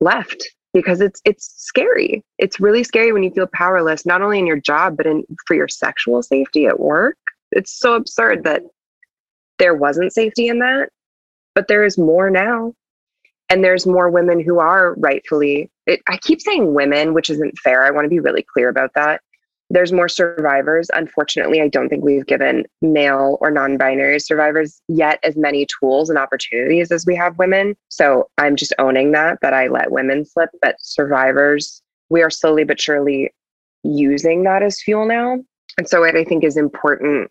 left 0.00 0.44
because 0.72 1.00
it's 1.00 1.20
it's 1.24 1.52
scary. 1.56 2.22
It's 2.38 2.60
really 2.60 2.84
scary 2.84 3.12
when 3.12 3.22
you 3.22 3.30
feel 3.30 3.48
powerless, 3.52 4.06
not 4.06 4.22
only 4.22 4.38
in 4.38 4.46
your 4.46 4.60
job, 4.60 4.96
but 4.96 5.06
in 5.06 5.24
for 5.46 5.54
your 5.54 5.68
sexual 5.68 6.22
safety 6.22 6.66
at 6.66 6.80
work. 6.80 7.16
It's 7.52 7.78
so 7.78 7.94
absurd 7.94 8.44
that 8.44 8.62
there 9.58 9.74
wasn't 9.74 10.12
safety 10.12 10.48
in 10.48 10.58
that, 10.60 10.88
but 11.54 11.68
there 11.68 11.84
is 11.84 11.98
more 11.98 12.30
now 12.30 12.74
and 13.48 13.62
there's 13.62 13.86
more 13.86 14.10
women 14.10 14.40
who 14.40 14.58
are 14.58 14.94
rightfully 14.94 15.70
it, 15.86 16.00
i 16.08 16.16
keep 16.18 16.40
saying 16.40 16.74
women 16.74 17.14
which 17.14 17.30
isn't 17.30 17.58
fair 17.58 17.84
i 17.84 17.90
want 17.90 18.04
to 18.04 18.08
be 18.08 18.20
really 18.20 18.44
clear 18.52 18.68
about 18.68 18.90
that 18.94 19.20
there's 19.74 19.92
more 19.92 20.08
survivors. 20.08 20.88
Unfortunately 20.94 21.60
i 21.60 21.68
don't 21.68 21.88
think 21.88 22.04
we've 22.04 22.26
given 22.26 22.64
male 22.80 23.38
or 23.40 23.50
non-binary 23.50 24.20
survivors 24.20 24.80
yet 24.88 25.18
as 25.22 25.36
many 25.36 25.66
tools 25.78 26.08
and 26.08 26.18
opportunities 26.18 26.90
as 26.90 27.04
we 27.06 27.14
have 27.16 27.38
women. 27.38 27.76
So 27.88 28.28
i'm 28.38 28.56
just 28.56 28.72
owning 28.78 29.12
that 29.12 29.38
that 29.42 29.52
i 29.52 29.68
let 29.68 29.90
women 29.90 30.24
slip 30.24 30.50
but 30.62 30.76
survivors 30.80 31.82
we 32.10 32.22
are 32.22 32.30
slowly 32.30 32.64
but 32.64 32.80
surely 32.80 33.32
using 33.82 34.44
that 34.44 34.62
as 34.62 34.80
fuel 34.80 35.06
now. 35.06 35.38
And 35.76 35.88
so 35.88 36.00
what 36.00 36.16
i 36.16 36.24
think 36.24 36.44
is 36.44 36.56
important 36.56 37.30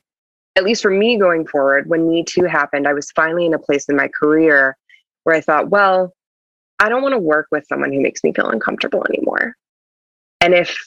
at 0.56 0.64
least 0.64 0.84
for 0.84 0.92
me 0.92 1.18
going 1.18 1.48
forward 1.48 1.90
when 1.90 2.08
me 2.08 2.24
too 2.24 2.44
happened 2.44 2.88
i 2.88 2.94
was 2.94 3.10
finally 3.12 3.46
in 3.46 3.54
a 3.54 3.60
place 3.60 3.90
in 3.90 3.96
my 3.96 4.08
career 4.08 4.78
where 5.24 5.36
I 5.36 5.42
thought, 5.42 5.70
well, 5.70 6.14
I 6.80 6.90
don't 6.90 7.02
want 7.02 7.14
to 7.14 7.20
work 7.20 7.48
with 7.52 7.66
someone 7.68 7.92
who 7.92 8.02
makes 8.02 8.24
me 8.24 8.34
feel 8.34 8.50
uncomfortable 8.50 9.06
anymore. 9.10 9.56
And 10.42 10.54
if 10.54 10.78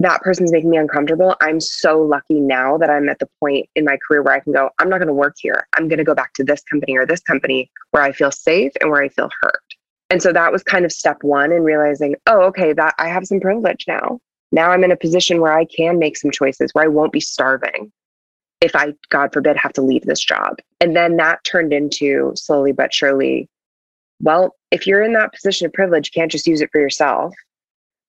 that 0.00 0.22
person's 0.22 0.52
making 0.52 0.70
me 0.70 0.76
uncomfortable, 0.76 1.36
I'm 1.40 1.60
so 1.60 2.00
lucky 2.00 2.40
now 2.40 2.76
that 2.78 2.90
I'm 2.90 3.08
at 3.08 3.18
the 3.20 3.28
point 3.40 3.68
in 3.74 3.84
my 3.84 3.96
career 4.06 4.22
where 4.22 4.34
I 4.34 4.40
can 4.40 4.52
go, 4.52 4.70
I'm 4.78 4.88
not 4.88 4.98
going 4.98 5.08
to 5.08 5.14
work 5.14 5.36
here. 5.38 5.68
I'm 5.76 5.88
going 5.88 5.98
to 5.98 6.04
go 6.04 6.14
back 6.14 6.32
to 6.34 6.44
this 6.44 6.62
company 6.64 6.96
or 6.96 7.06
this 7.06 7.20
company 7.20 7.70
where 7.92 8.02
I 8.02 8.12
feel 8.12 8.32
safe 8.32 8.72
and 8.80 8.90
where 8.90 9.02
I 9.02 9.08
feel 9.08 9.30
heard. 9.40 9.60
And 10.10 10.20
so 10.20 10.32
that 10.32 10.52
was 10.52 10.62
kind 10.62 10.84
of 10.84 10.92
step 10.92 11.18
one 11.22 11.52
in 11.52 11.62
realizing, 11.62 12.16
oh, 12.26 12.42
okay, 12.42 12.72
that 12.72 12.94
I 12.98 13.08
have 13.08 13.26
some 13.26 13.40
privilege 13.40 13.84
now. 13.86 14.20
Now 14.52 14.70
I'm 14.70 14.84
in 14.84 14.92
a 14.92 14.96
position 14.96 15.40
where 15.40 15.56
I 15.56 15.64
can 15.64 15.98
make 15.98 16.16
some 16.16 16.30
choices 16.30 16.70
where 16.72 16.84
I 16.84 16.88
won't 16.88 17.12
be 17.12 17.20
starving 17.20 17.92
if 18.60 18.74
I, 18.74 18.94
God 19.10 19.32
forbid, 19.32 19.56
have 19.56 19.72
to 19.74 19.82
leave 19.82 20.04
this 20.04 20.20
job. 20.20 20.58
And 20.80 20.96
then 20.96 21.16
that 21.16 21.44
turned 21.44 21.72
into 21.72 22.32
slowly 22.34 22.72
but 22.72 22.94
surely, 22.94 23.48
well, 24.20 24.54
if 24.70 24.86
you're 24.86 25.02
in 25.02 25.12
that 25.14 25.32
position 25.32 25.66
of 25.66 25.72
privilege, 25.72 26.10
you 26.12 26.20
can't 26.20 26.30
just 26.30 26.46
use 26.46 26.60
it 26.60 26.70
for 26.72 26.80
yourself 26.80 27.34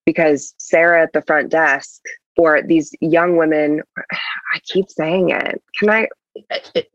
because 0.05 0.53
Sarah 0.57 1.03
at 1.03 1.13
the 1.13 1.21
front 1.21 1.49
desk 1.49 2.01
or 2.37 2.61
these 2.61 2.91
young 3.01 3.37
women, 3.37 3.81
I 3.97 4.59
keep 4.63 4.89
saying 4.89 5.29
it. 5.29 5.61
Can 5.79 5.89
I? 5.89 6.07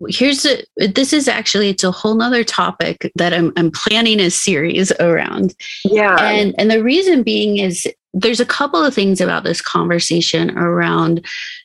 Here's 0.09 0.45
a, 0.45 0.63
this 0.77 1.15
is 1.15 1.27
actually, 1.27 1.71
it's 1.71 1.83
a 1.83 1.91
whole 1.91 2.15
nother 2.15 2.45
topic 2.45 3.11
that 3.15 3.33
I'm, 3.33 3.55
I'm 3.57 3.71
planning 3.71 4.21
a 4.21 4.31
series 4.31 4.93
around. 5.01 5.55
Yeah. 5.85 6.17
And, 6.21 6.55
and 6.59 6.71
the 6.71 6.83
reason 6.83 7.23
being 7.23 7.57
is 7.57 7.87
there's 8.13 8.41
a 8.41 8.45
couple 8.45 8.85
of 8.85 8.93
things 8.93 9.19
about 9.19 9.45
this 9.45 9.63
conversation 9.63 10.59
around 10.59 11.25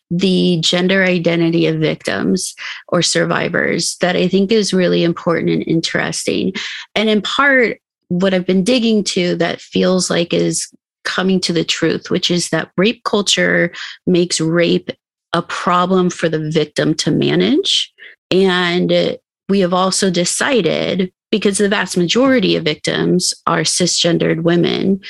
the 0.10 0.60
gender 0.62 1.04
identity 1.04 1.66
of 1.68 1.80
victims 1.80 2.56
or 2.88 3.02
survivors 3.02 3.98
that 3.98 4.16
I 4.16 4.30
think 4.30 4.54
is 4.54 4.74
really 4.74 5.04
important 5.04 5.50
and 5.50 5.64
interesting. 5.68 6.54
And 6.94 7.10
in 7.10 7.22
part, 7.22 7.82
what 8.08 8.34
I've 8.34 8.46
been 8.46 8.64
digging 8.64 9.04
to 9.06 9.36
that 9.36 9.60
feels 9.60 10.10
like 10.10 10.34
is 10.34 10.72
coming 11.06 11.40
to 11.42 11.54
the 11.54 11.64
truth, 11.64 12.10
which 12.10 12.30
is 12.30 12.50
that 12.50 12.72
rape 12.76 13.04
culture 13.06 13.72
makes 14.06 14.42
rape 14.42 14.90
a 15.34 15.42
problem 15.42 16.10
for 16.10 16.28
the 16.28 16.50
victim 16.52 16.94
to 16.96 17.12
manage. 17.12 17.94
And 18.32 19.18
we 19.48 19.60
have 19.60 19.74
also 19.74 20.10
decided 20.10 21.12
because 21.32 21.58
the 21.58 21.68
vast 21.68 21.98
majority 21.98 22.56
of 22.56 22.64
victims 22.64 23.34
are 23.46 23.62
cisgendered 23.62 24.44
women, 24.44 25.02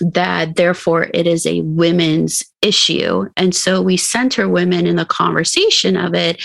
that 0.00 0.56
therefore 0.56 1.08
it 1.14 1.26
is 1.26 1.46
a 1.46 1.62
women's 1.62 2.42
issue. 2.60 3.24
And 3.36 3.54
so 3.54 3.80
we 3.80 3.96
center 3.96 4.48
women 4.48 4.86
in 4.86 4.96
the 4.96 5.06
conversation 5.06 5.96
of 5.96 6.12
it. 6.14 6.42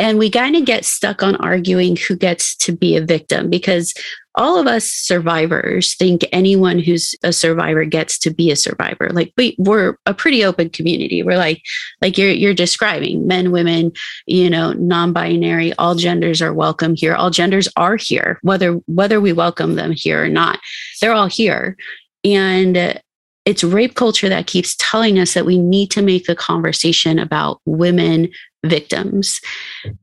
And 0.00 0.18
we 0.18 0.30
kind 0.30 0.56
of 0.56 0.64
get 0.64 0.86
stuck 0.86 1.22
on 1.22 1.36
arguing 1.36 1.94
who 1.94 2.16
gets 2.16 2.56
to 2.56 2.72
be 2.72 2.96
a 2.96 3.04
victim 3.04 3.50
because 3.50 3.92
all 4.34 4.58
of 4.58 4.66
us 4.66 4.86
survivors 4.86 5.94
think 5.94 6.24
anyone 6.32 6.78
who's 6.78 7.14
a 7.22 7.34
survivor 7.34 7.84
gets 7.84 8.18
to 8.20 8.30
be 8.30 8.50
a 8.50 8.56
survivor. 8.56 9.10
Like 9.10 9.30
we, 9.36 9.54
we're 9.58 9.96
a 10.06 10.14
pretty 10.14 10.42
open 10.42 10.70
community. 10.70 11.22
We're 11.22 11.36
like, 11.36 11.62
like 12.00 12.16
you're 12.16 12.30
you're 12.30 12.54
describing 12.54 13.26
men, 13.26 13.52
women, 13.52 13.92
you 14.24 14.48
know, 14.48 14.72
non-binary, 14.72 15.74
all 15.74 15.94
genders 15.94 16.40
are 16.40 16.54
welcome 16.54 16.94
here. 16.94 17.14
All 17.14 17.28
genders 17.28 17.68
are 17.76 17.96
here, 17.96 18.38
whether 18.40 18.80
whether 18.86 19.20
we 19.20 19.34
welcome 19.34 19.74
them 19.74 19.92
here 19.92 20.24
or 20.24 20.28
not. 20.28 20.60
They're 21.02 21.12
all 21.12 21.28
here. 21.28 21.76
And 22.24 23.02
it's 23.44 23.64
rape 23.64 23.96
culture 23.96 24.28
that 24.30 24.46
keeps 24.46 24.76
telling 24.78 25.18
us 25.18 25.34
that 25.34 25.46
we 25.46 25.58
need 25.58 25.90
to 25.90 26.02
make 26.02 26.24
the 26.24 26.36
conversation 26.36 27.18
about 27.18 27.60
women 27.66 28.30
victims. 28.64 29.40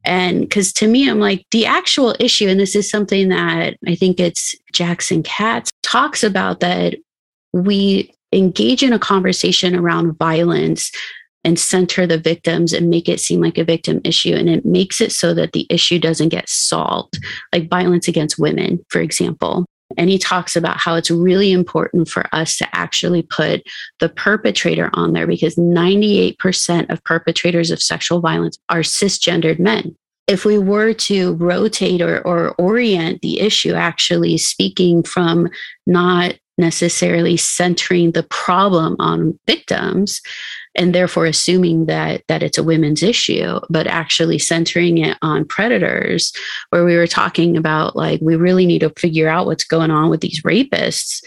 And 0.06 0.42
because 0.42 0.74
to 0.74 0.88
me, 0.88 1.10
I'm 1.10 1.20
like, 1.20 1.46
the 1.52 1.66
actual 1.66 2.16
issue, 2.20 2.48
and 2.48 2.60
this 2.60 2.76
is 2.76 2.90
something 2.90 3.30
that 3.30 3.78
I 3.86 3.96
think 3.96 4.20
it's 4.20 4.56
Jackson 4.72 5.24
Katz 5.24 5.72
talks 5.84 6.24
about 6.24 6.60
that 6.62 6.96
we 7.54 8.14
engage 8.34 8.84
in 8.84 8.94
a 8.94 9.00
conversation 9.00 9.76
around 9.76 10.18
violence 10.18 10.92
and 11.44 11.58
center 11.58 12.06
the 12.06 12.18
victims 12.18 12.74
and 12.74 12.90
make 12.90 13.08
it 13.08 13.22
seem 13.22 13.40
like 13.40 13.58
a 13.58 13.64
victim 13.64 14.02
issue. 14.04 14.34
And 14.34 14.50
it 14.50 14.66
makes 14.66 15.00
it 15.00 15.12
so 15.12 15.34
that 15.34 15.54
the 15.54 15.66
issue 15.70 15.98
doesn't 15.98 16.30
get 16.30 16.50
solved, 16.50 17.20
like 17.54 17.70
violence 17.70 18.08
against 18.08 18.38
women, 18.38 18.84
for 18.90 19.00
example. 19.00 19.66
And 19.96 20.10
he 20.10 20.18
talks 20.18 20.56
about 20.56 20.78
how 20.78 20.96
it's 20.96 21.10
really 21.10 21.52
important 21.52 22.10
for 22.10 22.26
us 22.34 22.58
to 22.58 22.68
actually 22.76 23.22
put 23.22 23.64
the 24.00 24.10
perpetrator 24.10 24.90
on 24.94 25.14
there 25.14 25.28
because 25.28 25.56
98% 25.56 26.90
of 26.90 27.04
perpetrators 27.04 27.72
of 27.72 27.82
sexual 27.82 28.20
violence 28.20 28.58
are 28.70 28.82
cisgendered 28.82 29.60
men. 29.60 29.96
If 30.28 30.44
we 30.44 30.58
were 30.58 30.94
to 30.94 31.36
rotate 31.36 32.02
or, 32.02 32.20
or 32.28 32.54
orient 32.58 33.22
the 33.22 33.40
issue, 33.40 33.74
actually 33.74 34.38
speaking 34.38 35.04
from 35.04 35.48
not 35.86 36.36
necessarily 36.58 37.38
centering 37.38 38.12
the 38.12 38.24
problem 38.24 38.96
on 39.00 39.40
victims, 39.48 40.22
and 40.78 40.94
therefore 40.94 41.26
assuming 41.26 41.88
that 41.88 42.22
that 42.28 42.44
it's 42.44 42.58
a 42.58 42.64
women's 42.64 43.02
issue 43.04 43.60
but 43.70 43.88
actually 43.88 44.38
centering 44.38 45.00
it 45.00 45.18
on 45.22 45.46
predators 45.46 46.32
where 46.70 46.86
we 46.86 46.96
were 46.96 47.08
talking 47.08 47.58
about 47.58 47.96
like 47.96 48.22
we 48.22 48.36
really 48.36 48.66
need 48.66 48.80
to 48.80 48.92
figure 48.92 49.28
out 49.28 49.48
what's 49.48 49.64
going 49.64 49.92
on 49.92 50.10
with 50.10 50.22
these 50.22 50.42
rapists. 50.44 51.24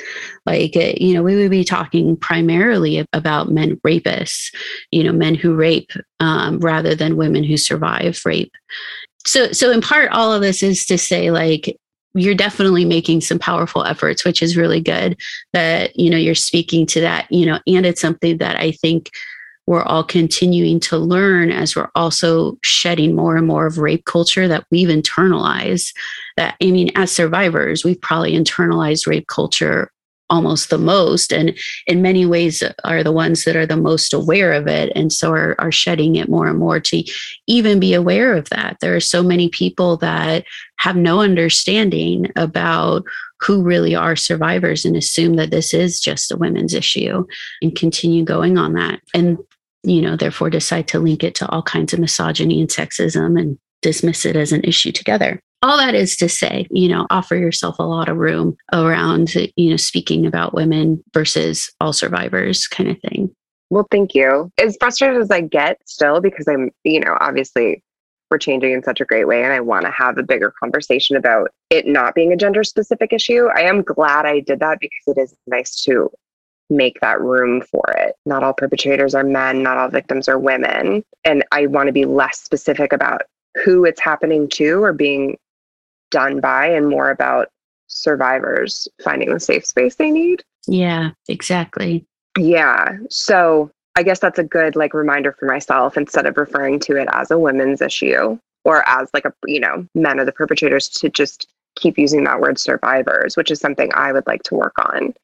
Like 0.46 0.76
eh, 0.76 0.94
you 0.98 1.14
know 1.14 1.22
we 1.22 1.36
would 1.36 1.50
be 1.50 1.64
talking 1.64 2.16
primarily 2.16 3.06
about 3.12 3.50
men 3.50 3.76
rapists 3.86 4.54
you 4.90 5.02
know 5.02 5.12
men 5.12 5.34
who 5.34 5.54
rape 5.54 5.90
um, 6.20 6.58
rather 6.60 6.94
than 6.94 7.16
women 7.16 7.44
who 7.44 7.56
survive 7.56 8.20
rape. 8.24 8.52
So 9.26 9.52
so 9.52 9.70
in 9.70 9.80
part 9.80 10.12
all 10.12 10.32
of 10.32 10.42
this 10.42 10.62
is 10.62 10.86
to 10.86 10.96
say 10.96 11.30
like 11.30 11.76
you're 12.14 12.34
definitely 12.34 12.84
making 12.84 13.20
some 13.20 13.38
powerful 13.38 13.84
efforts 13.84 14.24
which 14.24 14.42
is 14.42 14.56
really 14.56 14.80
good 14.80 15.16
that 15.52 15.96
you 15.96 16.10
know 16.10 16.16
you're 16.16 16.34
speaking 16.34 16.84
to 16.84 17.00
that 17.00 17.30
you 17.30 17.46
know 17.46 17.60
and 17.68 17.86
it's 17.86 18.00
something 18.00 18.38
that 18.38 18.56
i 18.56 18.72
think 18.72 19.10
we're 19.70 19.84
all 19.84 20.02
continuing 20.02 20.80
to 20.80 20.98
learn 20.98 21.52
as 21.52 21.76
we're 21.76 21.92
also 21.94 22.58
shedding 22.60 23.14
more 23.14 23.36
and 23.36 23.46
more 23.46 23.66
of 23.66 23.78
rape 23.78 24.04
culture 24.04 24.48
that 24.48 24.64
we've 24.72 24.88
internalized. 24.88 25.94
That, 26.36 26.56
I 26.60 26.72
mean, 26.72 26.90
as 26.96 27.12
survivors, 27.12 27.84
we've 27.84 28.00
probably 28.00 28.32
internalized 28.32 29.06
rape 29.06 29.28
culture 29.28 29.92
almost 30.28 30.70
the 30.70 30.78
most 30.78 31.32
and 31.32 31.56
in 31.86 32.02
many 32.02 32.26
ways 32.26 32.64
are 32.84 33.04
the 33.04 33.12
ones 33.12 33.44
that 33.44 33.54
are 33.54 33.66
the 33.66 33.76
most 33.76 34.12
aware 34.12 34.52
of 34.52 34.66
it 34.66 34.90
and 34.96 35.12
so 35.12 35.32
are, 35.32 35.54
are 35.60 35.72
shedding 35.72 36.16
it 36.16 36.28
more 36.28 36.46
and 36.46 36.58
more 36.58 36.78
to 36.78 37.02
even 37.48 37.80
be 37.80 37.94
aware 37.94 38.36
of 38.36 38.48
that 38.50 38.76
there 38.80 38.94
are 38.94 39.00
so 39.00 39.24
many 39.24 39.48
people 39.48 39.96
that 39.96 40.44
have 40.76 40.94
no 40.94 41.20
understanding 41.20 42.30
about 42.36 43.02
who 43.40 43.60
really 43.60 43.92
are 43.92 44.14
survivors 44.14 44.84
and 44.84 44.96
assume 44.96 45.34
that 45.34 45.50
this 45.50 45.74
is 45.74 45.98
just 45.98 46.30
a 46.30 46.36
women's 46.36 46.74
issue 46.74 47.26
and 47.60 47.74
continue 47.74 48.24
going 48.24 48.56
on 48.56 48.74
that 48.74 49.00
and 49.12 49.36
you 49.82 50.00
know 50.00 50.16
therefore 50.16 50.50
decide 50.50 50.86
to 50.88 50.98
link 50.98 51.24
it 51.24 51.34
to 51.34 51.48
all 51.48 51.62
kinds 51.62 51.92
of 51.92 52.00
misogyny 52.00 52.60
and 52.60 52.70
sexism 52.70 53.40
and 53.40 53.58
dismiss 53.82 54.26
it 54.26 54.36
as 54.36 54.52
an 54.52 54.62
issue 54.64 54.92
together 54.92 55.40
all 55.62 55.76
that 55.76 55.94
is 55.94 56.16
to 56.16 56.28
say, 56.28 56.66
you 56.70 56.88
know, 56.88 57.06
offer 57.10 57.36
yourself 57.36 57.78
a 57.78 57.82
lot 57.82 58.08
of 58.08 58.16
room 58.16 58.56
around, 58.72 59.34
you 59.34 59.70
know, 59.70 59.76
speaking 59.76 60.24
about 60.24 60.54
women 60.54 61.02
versus 61.12 61.70
all 61.80 61.92
survivors 61.92 62.66
kind 62.66 62.88
of 62.88 62.98
thing. 63.00 63.34
Well, 63.68 63.86
thank 63.90 64.14
you. 64.14 64.50
As 64.58 64.76
frustrated 64.80 65.20
as 65.20 65.30
I 65.30 65.42
get 65.42 65.78
still, 65.86 66.20
because 66.20 66.48
I'm, 66.48 66.70
you 66.82 67.00
know, 67.00 67.16
obviously 67.20 67.84
we're 68.30 68.38
changing 68.38 68.72
in 68.72 68.82
such 68.82 69.00
a 69.00 69.04
great 69.04 69.26
way 69.26 69.42
and 69.42 69.52
I 69.52 69.60
want 69.60 69.84
to 69.84 69.90
have 69.90 70.16
a 70.16 70.22
bigger 70.22 70.52
conversation 70.58 71.16
about 71.16 71.50
it 71.68 71.86
not 71.86 72.14
being 72.14 72.32
a 72.32 72.36
gender 72.36 72.64
specific 72.64 73.12
issue. 73.12 73.48
I 73.54 73.62
am 73.62 73.82
glad 73.82 74.24
I 74.24 74.40
did 74.40 74.60
that 74.60 74.78
because 74.80 75.16
it 75.16 75.20
is 75.20 75.34
nice 75.46 75.82
to 75.82 76.10
make 76.70 77.00
that 77.00 77.20
room 77.20 77.60
for 77.62 77.84
it. 77.98 78.14
Not 78.24 78.42
all 78.42 78.52
perpetrators 78.52 79.14
are 79.14 79.24
men, 79.24 79.62
not 79.62 79.76
all 79.76 79.88
victims 79.88 80.28
are 80.28 80.38
women. 80.38 81.04
And 81.24 81.44
I 81.52 81.66
want 81.66 81.88
to 81.88 81.92
be 81.92 82.04
less 82.04 82.40
specific 82.40 82.92
about 82.92 83.22
who 83.64 83.84
it's 83.84 84.00
happening 84.00 84.48
to 84.50 84.82
or 84.82 84.92
being 84.92 85.36
done 86.10 86.40
by 86.40 86.66
and 86.66 86.88
more 86.88 87.10
about 87.10 87.48
survivors 87.88 88.86
finding 89.02 89.32
the 89.32 89.40
safe 89.40 89.66
space 89.66 89.96
they 89.96 90.10
need. 90.10 90.42
Yeah, 90.66 91.10
exactly. 91.28 92.06
Yeah. 92.38 92.96
So 93.10 93.70
I 93.96 94.02
guess 94.02 94.20
that's 94.20 94.38
a 94.38 94.44
good 94.44 94.76
like 94.76 94.94
reminder 94.94 95.32
for 95.32 95.46
myself 95.46 95.96
instead 95.96 96.26
of 96.26 96.36
referring 96.36 96.78
to 96.80 96.96
it 96.96 97.08
as 97.12 97.30
a 97.30 97.38
women's 97.38 97.82
issue 97.82 98.38
or 98.64 98.88
as 98.88 99.08
like 99.12 99.24
a, 99.24 99.32
you 99.46 99.60
know, 99.60 99.86
men 99.94 100.20
are 100.20 100.24
the 100.24 100.32
perpetrators 100.32 100.88
to 100.88 101.08
just 101.08 101.48
keep 101.76 101.98
using 101.98 102.24
that 102.24 102.40
word 102.40 102.58
survivors, 102.58 103.36
which 103.36 103.50
is 103.50 103.60
something 103.60 103.90
I 103.94 104.12
would 104.12 104.26
like 104.26 104.42
to 104.44 104.54
work 104.54 104.74
on. 104.78 105.14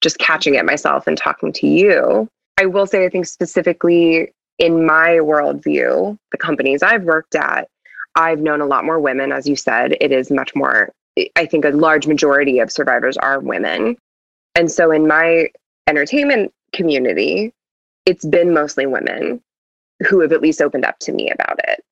Just 0.00 0.18
catching 0.18 0.54
it 0.54 0.64
myself 0.64 1.06
and 1.06 1.16
talking 1.16 1.52
to 1.54 1.66
you. 1.66 2.28
I 2.58 2.66
will 2.66 2.86
say, 2.86 3.04
I 3.04 3.08
think 3.08 3.26
specifically 3.26 4.32
in 4.58 4.84
my 4.84 5.18
worldview, 5.20 6.16
the 6.32 6.38
companies 6.38 6.82
I've 6.82 7.04
worked 7.04 7.34
at, 7.34 7.68
I've 8.16 8.40
known 8.40 8.60
a 8.60 8.66
lot 8.66 8.84
more 8.84 8.98
women, 8.98 9.32
as 9.32 9.46
you 9.48 9.54
said. 9.54 9.96
It 10.00 10.10
is 10.10 10.30
much 10.30 10.54
more, 10.54 10.90
I 11.36 11.46
think 11.46 11.64
a 11.64 11.70
large 11.70 12.06
majority 12.06 12.58
of 12.58 12.72
survivors 12.72 13.16
are 13.16 13.38
women. 13.38 13.96
And 14.54 14.70
so 14.70 14.90
in 14.90 15.06
my 15.06 15.48
entertainment 15.86 16.52
community, 16.72 17.52
it's 18.06 18.24
been 18.24 18.52
mostly 18.52 18.86
women 18.86 19.40
who 20.08 20.20
have 20.20 20.32
at 20.32 20.40
least 20.40 20.60
opened 20.60 20.84
up 20.84 20.98
to 21.00 21.12
me 21.12 21.30
about 21.30 21.60
it. 21.68 21.84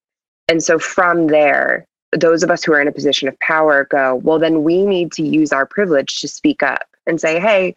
And 0.48 0.62
so 0.62 0.78
from 0.78 1.28
there, 1.28 1.86
those 2.12 2.42
of 2.42 2.50
us 2.50 2.64
who 2.64 2.72
are 2.72 2.80
in 2.80 2.88
a 2.88 2.92
position 2.92 3.28
of 3.28 3.38
power 3.40 3.84
go, 3.90 4.16
well, 4.16 4.38
then 4.38 4.64
we 4.64 4.84
need 4.84 5.12
to 5.12 5.22
use 5.22 5.52
our 5.52 5.66
privilege 5.66 6.20
to 6.20 6.28
speak 6.28 6.62
up 6.62 6.86
and 7.06 7.20
say, 7.20 7.38
hey, 7.38 7.74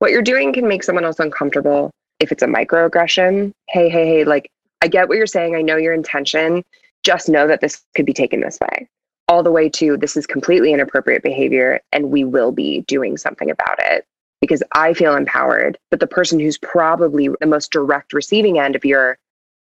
what 0.00 0.10
you're 0.10 0.22
doing 0.22 0.52
can 0.52 0.66
make 0.66 0.82
someone 0.82 1.04
else 1.04 1.20
uncomfortable. 1.20 1.90
If 2.18 2.32
it's 2.32 2.42
a 2.42 2.46
microaggression, 2.46 3.52
hey, 3.68 3.88
hey, 3.88 4.06
hey, 4.06 4.24
like, 4.24 4.50
I 4.82 4.88
get 4.88 5.08
what 5.08 5.16
you're 5.16 5.26
saying. 5.26 5.54
I 5.54 5.62
know 5.62 5.76
your 5.76 5.94
intention 5.94 6.64
just 7.02 7.28
know 7.28 7.46
that 7.46 7.60
this 7.60 7.82
could 7.94 8.06
be 8.06 8.12
taken 8.12 8.40
this 8.40 8.58
way, 8.60 8.88
all 9.28 9.42
the 9.42 9.50
way 9.50 9.68
to 9.70 9.96
this 9.96 10.16
is 10.16 10.26
completely 10.26 10.72
inappropriate 10.72 11.22
behavior 11.22 11.80
and 11.92 12.10
we 12.10 12.24
will 12.24 12.52
be 12.52 12.82
doing 12.82 13.16
something 13.16 13.50
about 13.50 13.78
it 13.78 14.04
because 14.40 14.62
I 14.72 14.94
feel 14.94 15.16
empowered. 15.16 15.78
But 15.90 16.00
the 16.00 16.06
person 16.06 16.38
who's 16.38 16.58
probably 16.58 17.28
the 17.40 17.46
most 17.46 17.70
direct 17.70 18.12
receiving 18.12 18.58
end 18.58 18.76
of 18.76 18.84
your 18.84 19.18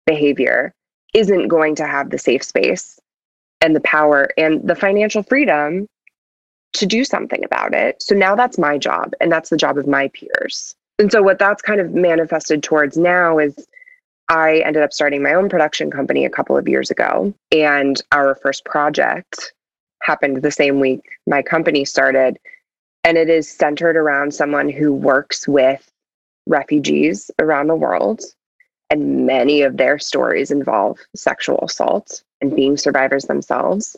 behavior 0.07 0.73
isn't 1.15 1.49
going 1.49 1.75
to 1.77 1.87
have 1.87 2.11
the 2.11 2.19
safe 2.19 2.45
space 2.45 2.99
and 3.61 3.75
the 3.75 3.81
power 3.81 4.29
and 4.37 4.67
the 4.69 4.77
financial 4.77 5.23
freedom 5.23 5.87
to 6.77 6.87
do 6.87 7.05
something 7.05 7.45
about 7.45 7.75
it. 7.75 8.03
So 8.03 8.15
now 8.15 8.35
that's 8.35 8.59
my 8.59 8.79
job 8.79 9.13
and 9.21 9.31
that's 9.31 9.51
the 9.51 9.57
job 9.57 9.79
of 9.79 9.87
my 9.87 10.09
peers. 10.09 10.75
And 10.99 11.13
so 11.13 11.23
what 11.23 11.39
that's 11.39 11.63
kind 11.63 11.81
of 11.81 11.93
manifested 11.93 12.63
towards 12.63 12.97
now 12.97 13.39
is 13.39 13.67
I 14.29 14.59
ended 14.59 14.83
up 14.83 14.93
starting 14.93 15.23
my 15.23 15.35
own 15.35 15.49
production 15.49 15.91
company 15.91 16.25
a 16.25 16.31
couple 16.31 16.57
of 16.57 16.69
years 16.69 16.91
ago. 16.91 17.33
And 17.53 18.01
our 18.13 18.35
first 18.37 18.65
project 18.65 19.53
happened 20.03 20.43
the 20.43 20.51
same 20.51 20.81
week 20.81 21.01
my 21.27 21.43
company 21.43 21.85
started. 21.85 22.39
And 23.05 23.17
it 23.17 23.29
is 23.29 23.49
centered 23.49 23.97
around 23.97 24.35
someone 24.35 24.69
who 24.69 24.93
works 24.93 25.47
with 25.47 25.91
refugees 26.47 27.31
around 27.39 27.69
the 27.69 27.77
world. 27.77 28.23
And 28.91 29.27
many 29.27 29.63
of 29.63 29.77
their 29.77 29.99
stories 29.99 30.51
involve 30.51 30.99
sexual 31.15 31.61
assault 31.63 32.23
and 32.41 32.55
being 32.55 32.77
survivors 32.77 33.25
themselves. 33.25 33.97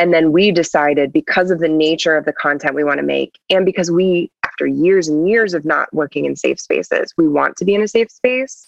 And 0.00 0.14
then 0.14 0.32
we 0.32 0.50
decided 0.50 1.12
because 1.12 1.50
of 1.50 1.60
the 1.60 1.68
nature 1.68 2.16
of 2.16 2.24
the 2.24 2.32
content 2.32 2.74
we 2.74 2.84
want 2.84 2.98
to 2.98 3.04
make, 3.04 3.38
and 3.50 3.66
because 3.66 3.90
we, 3.90 4.30
after 4.46 4.66
years 4.66 5.08
and 5.08 5.28
years 5.28 5.52
of 5.52 5.66
not 5.66 5.92
working 5.92 6.24
in 6.24 6.36
safe 6.36 6.58
spaces, 6.58 7.12
we 7.18 7.28
want 7.28 7.58
to 7.58 7.66
be 7.66 7.74
in 7.74 7.82
a 7.82 7.88
safe 7.88 8.10
space 8.10 8.66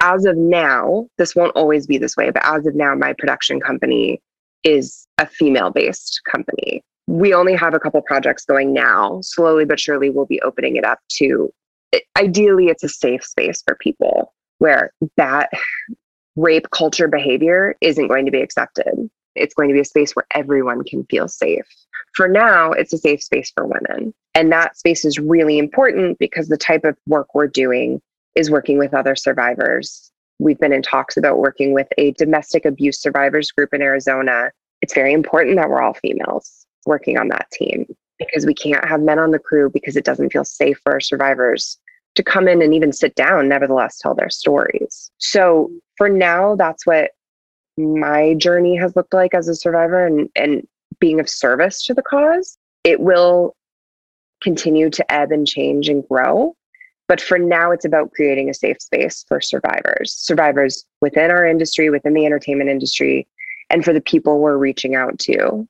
as 0.00 0.24
of 0.24 0.36
now, 0.36 1.06
this 1.16 1.34
won't 1.34 1.56
always 1.56 1.86
be 1.86 1.98
this 1.98 2.16
way, 2.16 2.30
but 2.30 2.44
as 2.44 2.66
of 2.66 2.74
now, 2.74 2.94
my 2.94 3.12
production 3.18 3.60
company 3.60 4.20
is 4.64 5.06
a 5.18 5.26
female 5.26 5.70
based 5.70 6.20
company. 6.30 6.82
We 7.06 7.32
only 7.32 7.54
have 7.54 7.74
a 7.74 7.80
couple 7.80 8.02
projects 8.02 8.44
going 8.44 8.72
now. 8.72 9.20
Slowly 9.22 9.64
but 9.64 9.80
surely, 9.80 10.10
we'll 10.10 10.26
be 10.26 10.42
opening 10.42 10.76
it 10.76 10.84
up 10.84 10.98
to 11.18 11.52
ideally, 12.18 12.66
it's 12.66 12.84
a 12.84 12.88
safe 12.88 13.24
space 13.24 13.62
for 13.66 13.76
people 13.76 14.34
where 14.58 14.92
that 15.16 15.50
rape 16.36 16.68
culture 16.70 17.08
behavior 17.08 17.76
isn't 17.80 18.08
going 18.08 18.26
to 18.26 18.30
be 18.30 18.42
accepted. 18.42 19.08
It's 19.38 19.54
going 19.54 19.68
to 19.68 19.74
be 19.74 19.80
a 19.80 19.84
space 19.84 20.14
where 20.14 20.26
everyone 20.32 20.84
can 20.84 21.04
feel 21.06 21.28
safe. 21.28 21.66
For 22.14 22.28
now, 22.28 22.72
it's 22.72 22.92
a 22.92 22.98
safe 22.98 23.22
space 23.22 23.50
for 23.54 23.66
women. 23.66 24.14
And 24.34 24.52
that 24.52 24.76
space 24.76 25.04
is 25.04 25.18
really 25.18 25.58
important 25.58 26.18
because 26.18 26.48
the 26.48 26.56
type 26.56 26.84
of 26.84 26.96
work 27.06 27.34
we're 27.34 27.46
doing 27.46 28.00
is 28.34 28.50
working 28.50 28.78
with 28.78 28.94
other 28.94 29.16
survivors. 29.16 30.10
We've 30.38 30.58
been 30.58 30.72
in 30.72 30.82
talks 30.82 31.16
about 31.16 31.38
working 31.38 31.74
with 31.74 31.88
a 31.98 32.12
domestic 32.12 32.64
abuse 32.64 33.00
survivors 33.00 33.50
group 33.50 33.74
in 33.74 33.82
Arizona. 33.82 34.50
It's 34.80 34.94
very 34.94 35.12
important 35.12 35.56
that 35.56 35.68
we're 35.68 35.82
all 35.82 35.94
females 35.94 36.66
working 36.86 37.18
on 37.18 37.28
that 37.28 37.50
team 37.50 37.86
because 38.18 38.46
we 38.46 38.54
can't 38.54 38.84
have 38.84 39.00
men 39.00 39.18
on 39.18 39.32
the 39.32 39.38
crew 39.38 39.70
because 39.70 39.96
it 39.96 40.04
doesn't 40.04 40.32
feel 40.32 40.44
safe 40.44 40.78
for 40.82 40.92
our 40.92 41.00
survivors 41.00 41.78
to 42.14 42.22
come 42.22 42.48
in 42.48 42.62
and 42.62 42.74
even 42.74 42.92
sit 42.92 43.14
down, 43.14 43.48
nevertheless, 43.48 43.98
tell 43.98 44.14
their 44.14 44.30
stories. 44.30 45.10
So 45.18 45.70
for 45.96 46.08
now, 46.08 46.56
that's 46.56 46.86
what 46.86 47.12
my 47.78 48.34
journey 48.34 48.76
has 48.76 48.94
looked 48.96 49.14
like 49.14 49.34
as 49.34 49.48
a 49.48 49.54
survivor 49.54 50.06
and, 50.06 50.28
and 50.34 50.66
being 51.00 51.20
of 51.20 51.28
service 51.28 51.84
to 51.84 51.94
the 51.94 52.02
cause. 52.02 52.58
It 52.84 53.00
will 53.00 53.54
continue 54.42 54.90
to 54.90 55.12
ebb 55.12 55.32
and 55.32 55.46
change 55.46 55.88
and 55.88 56.06
grow. 56.06 56.54
But 57.08 57.20
for 57.20 57.38
now, 57.38 57.70
it's 57.70 57.86
about 57.86 58.12
creating 58.12 58.50
a 58.50 58.54
safe 58.54 58.82
space 58.82 59.24
for 59.26 59.40
survivors, 59.40 60.12
survivors 60.12 60.84
within 61.00 61.30
our 61.30 61.46
industry, 61.46 61.88
within 61.88 62.12
the 62.12 62.26
entertainment 62.26 62.68
industry, 62.68 63.26
and 63.70 63.84
for 63.84 63.94
the 63.94 64.00
people 64.00 64.40
we're 64.40 64.58
reaching 64.58 64.94
out 64.94 65.18
to 65.20 65.66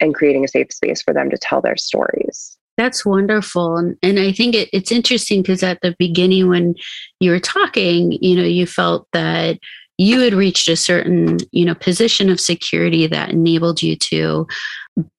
and 0.00 0.14
creating 0.14 0.44
a 0.44 0.48
safe 0.48 0.72
space 0.72 1.02
for 1.02 1.12
them 1.12 1.30
to 1.30 1.38
tell 1.38 1.60
their 1.60 1.76
stories. 1.76 2.56
That's 2.76 3.04
wonderful. 3.04 3.76
And, 3.76 3.96
and 4.04 4.20
I 4.20 4.30
think 4.30 4.54
it, 4.54 4.68
it's 4.72 4.92
interesting 4.92 5.42
because 5.42 5.64
at 5.64 5.80
the 5.82 5.96
beginning, 5.98 6.48
when 6.48 6.76
you 7.18 7.32
were 7.32 7.40
talking, 7.40 8.12
you 8.12 8.36
know, 8.36 8.44
you 8.44 8.66
felt 8.66 9.08
that 9.12 9.58
you 9.98 10.20
had 10.20 10.32
reached 10.32 10.68
a 10.68 10.76
certain, 10.76 11.38
you 11.50 11.64
know, 11.64 11.74
position 11.74 12.30
of 12.30 12.40
security 12.40 13.06
that 13.08 13.30
enabled 13.30 13.82
you 13.82 13.96
to 13.96 14.46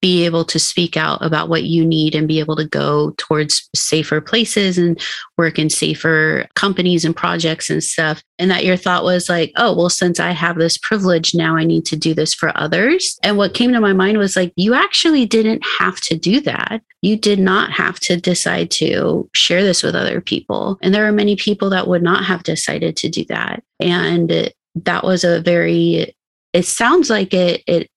be 0.02 0.26
able 0.26 0.44
to 0.46 0.60
speak 0.60 0.98
out 0.98 1.24
about 1.24 1.50
what 1.50 1.64
you 1.64 1.86
need 1.86 2.16
and 2.16 2.28
be 2.28 2.40
able 2.40 2.56
to 2.56 2.66
go 2.66 3.14
towards 3.18 3.70
safer 3.76 4.20
places 4.20 4.78
and 4.78 5.00
work 5.38 5.58
in 5.58 5.70
safer 5.70 6.46
companies 6.56 7.06
and 7.06 7.16
projects 7.16 7.70
and 7.70 7.84
stuff. 7.84 8.22
And 8.38 8.52
that 8.52 8.66
your 8.66 8.78
thought 8.78 9.04
was 9.04 9.30
like, 9.30 9.52
oh, 9.58 9.76
well, 9.76 9.90
since 9.90 10.20
I 10.20 10.32
have 10.32 10.58
this 10.58 10.78
privilege, 10.78 11.34
now 11.34 11.56
I 11.56 11.64
need 11.64 11.86
to 11.88 11.96
do 11.96 12.14
this 12.14 12.34
for 12.34 12.58
others. 12.58 13.18
And 13.24 13.38
what 13.38 13.54
came 13.54 13.72
to 13.74 13.82
my 13.82 13.94
mind 13.94 14.18
was 14.18 14.36
like, 14.36 14.54
you 14.56 14.74
actually 14.74 15.26
didn't 15.26 15.64
have 15.80 16.00
to 16.02 16.18
do 16.18 16.42
that. 16.42 16.82
You 17.02 17.18
did 17.18 17.40
not 17.40 17.72
have 17.72 18.00
to 18.02 18.18
decide 18.18 18.72
to 18.72 19.30
share 19.34 19.64
this 19.64 19.84
with 19.84 19.96
other 19.96 20.20
people. 20.20 20.78
And 20.82 20.94
there 20.94 21.08
are 21.08 21.14
many 21.14 21.36
people 21.36 21.70
that 21.70 21.88
would 21.88 22.04
not 22.04 22.26
have 22.26 22.44
decided 22.44 22.98
to 22.98 23.10
do 23.10 23.24
that. 23.30 23.64
And 23.80 24.52
that 24.76 25.04
was 25.04 25.24
a 25.24 25.42
very 25.42 26.16
it 26.54 26.66
sounds 26.66 27.10
like 27.10 27.34
it 27.34 27.64
it 27.68 27.90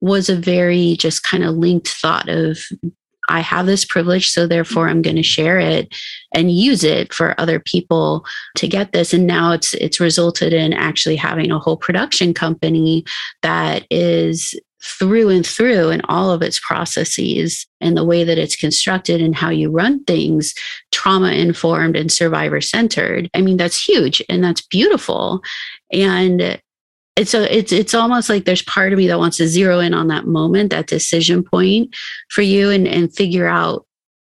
was 0.00 0.28
a 0.28 0.36
very 0.36 0.96
just 0.98 1.22
kind 1.22 1.44
of 1.44 1.56
linked 1.56 1.88
thought 1.88 2.28
of 2.28 2.58
I 3.28 3.40
have 3.40 3.66
this 3.66 3.84
privilege, 3.84 4.30
so 4.30 4.46
therefore 4.46 4.88
I'm 4.88 5.02
going 5.02 5.16
to 5.16 5.22
share 5.22 5.58
it 5.58 5.94
and 6.32 6.52
use 6.52 6.84
it 6.84 7.12
for 7.12 7.38
other 7.40 7.58
people 7.58 8.24
to 8.56 8.68
get 8.68 8.92
this. 8.92 9.12
And 9.12 9.26
now 9.26 9.52
it's 9.52 9.74
it's 9.74 10.00
resulted 10.00 10.52
in 10.52 10.72
actually 10.72 11.16
having 11.16 11.50
a 11.50 11.58
whole 11.58 11.76
production 11.76 12.34
company 12.34 13.04
that 13.42 13.86
is 13.90 14.54
through 14.82 15.30
and 15.30 15.44
through 15.44 15.90
in 15.90 16.00
all 16.04 16.30
of 16.30 16.42
its 16.42 16.60
processes 16.60 17.66
and 17.80 17.96
the 17.96 18.04
way 18.04 18.22
that 18.22 18.38
it's 18.38 18.54
constructed 18.54 19.20
and 19.20 19.34
how 19.34 19.50
you 19.50 19.70
run 19.70 20.04
things 20.04 20.54
trauma 20.92 21.32
informed 21.32 21.96
and 21.96 22.12
survivor 22.12 22.60
centered 22.60 23.28
i 23.34 23.40
mean 23.40 23.56
that's 23.56 23.82
huge 23.82 24.22
and 24.28 24.44
that's 24.44 24.60
beautiful 24.60 25.42
and 25.92 26.60
it's 27.16 27.30
so 27.30 27.42
it's 27.42 27.72
it's 27.72 27.94
almost 27.94 28.28
like 28.28 28.44
there's 28.44 28.62
part 28.62 28.92
of 28.92 28.98
me 28.98 29.06
that 29.06 29.18
wants 29.18 29.38
to 29.38 29.48
zero 29.48 29.80
in 29.80 29.94
on 29.94 30.08
that 30.08 30.26
moment 30.26 30.70
that 30.70 30.86
decision 30.86 31.42
point 31.42 31.94
for 32.30 32.42
you 32.42 32.70
and 32.70 32.86
and 32.86 33.14
figure 33.14 33.46
out 33.46 33.86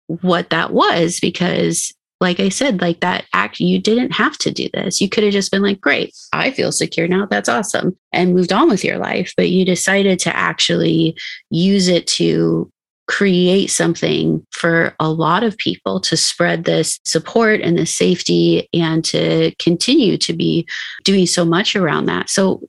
what 0.08 0.52
that 0.52 0.72
was 0.72 1.20
because 1.20 1.94
like 2.22 2.40
I 2.40 2.50
said, 2.50 2.82
like 2.82 3.02
that 3.02 3.26
act, 3.34 3.60
you 3.60 3.80
didn't 3.80 4.12
have 4.12 4.38
to 4.40 4.52
do 4.52 4.70
this. 4.74 5.02
You 5.02 5.10
could 5.10 5.24
have 5.24 5.34
just 5.34 5.52
been 5.52 5.62
like, 5.62 5.82
great, 5.82 6.16
I 6.32 6.52
feel 6.52 6.72
secure 6.72 7.08
now. 7.08 7.26
That's 7.26 7.50
awesome. 7.50 7.98
And 8.14 8.34
moved 8.34 8.54
on 8.54 8.70
with 8.70 8.86
your 8.86 8.98
life. 8.98 9.34
But 9.36 9.50
you 9.50 9.66
decided 9.66 10.20
to 10.20 10.36
actually 10.36 11.18
use 11.50 11.88
it 11.88 12.08
to 12.08 12.72
create 13.08 13.68
something 13.68 14.46
for 14.52 14.96
a 15.00 15.10
lot 15.10 15.44
of 15.44 15.58
people 15.58 16.00
to 16.02 16.18
spread 16.18 16.64
this 16.64 17.00
support 17.06 17.62
and 17.62 17.78
the 17.78 17.86
safety 17.86 18.68
and 18.74 19.06
to 19.06 19.54
continue 19.60 20.18
to 20.18 20.34
be 20.34 20.68
doing 21.04 21.26
so 21.26 21.46
much 21.46 21.76
around 21.76 22.06
that. 22.06 22.30
So 22.30 22.62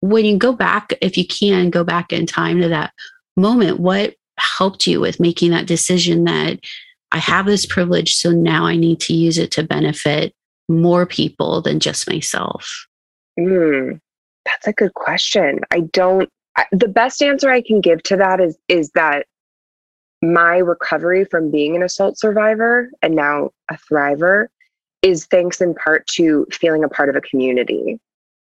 when 0.00 0.24
you 0.24 0.38
go 0.38 0.52
back, 0.52 0.94
if 1.00 1.18
you 1.18 1.26
can 1.26 1.70
go 1.70 1.84
back 1.84 2.12
in 2.12 2.24
time 2.24 2.60
to 2.60 2.68
that 2.68 2.92
moment, 3.36 3.80
what 3.80 4.14
helped 4.38 4.86
you 4.86 5.00
with 5.00 5.20
making 5.20 5.50
that 5.50 5.66
decision 5.66 6.24
that 6.24 6.60
I 7.10 7.18
have 7.18 7.46
this 7.46 7.66
privilege, 7.66 8.14
so 8.14 8.30
now 8.30 8.66
I 8.66 8.76
need 8.76 9.00
to 9.00 9.14
use 9.14 9.38
it 9.38 9.50
to 9.52 9.62
benefit 9.62 10.34
more 10.68 11.06
people 11.06 11.62
than 11.62 11.80
just 11.80 12.08
myself? 12.08 12.86
Mm, 13.38 14.00
that's 14.44 14.66
a 14.66 14.72
good 14.72 14.94
question. 14.94 15.60
I 15.70 15.80
don't. 15.80 16.28
The 16.72 16.88
best 16.88 17.22
answer 17.22 17.50
I 17.50 17.62
can 17.62 17.80
give 17.80 18.02
to 18.04 18.16
that 18.16 18.40
is 18.40 18.58
is 18.68 18.90
that 18.90 19.26
my 20.22 20.58
recovery 20.58 21.24
from 21.24 21.50
being 21.50 21.76
an 21.76 21.82
assault 21.82 22.18
survivor 22.18 22.90
and 23.02 23.14
now 23.14 23.50
a 23.70 23.76
thriver 23.76 24.48
is 25.02 25.26
thanks 25.26 25.60
in 25.60 25.74
part 25.74 26.06
to 26.08 26.46
feeling 26.50 26.82
a 26.82 26.88
part 26.88 27.08
of 27.08 27.16
a 27.16 27.20
community 27.20 28.00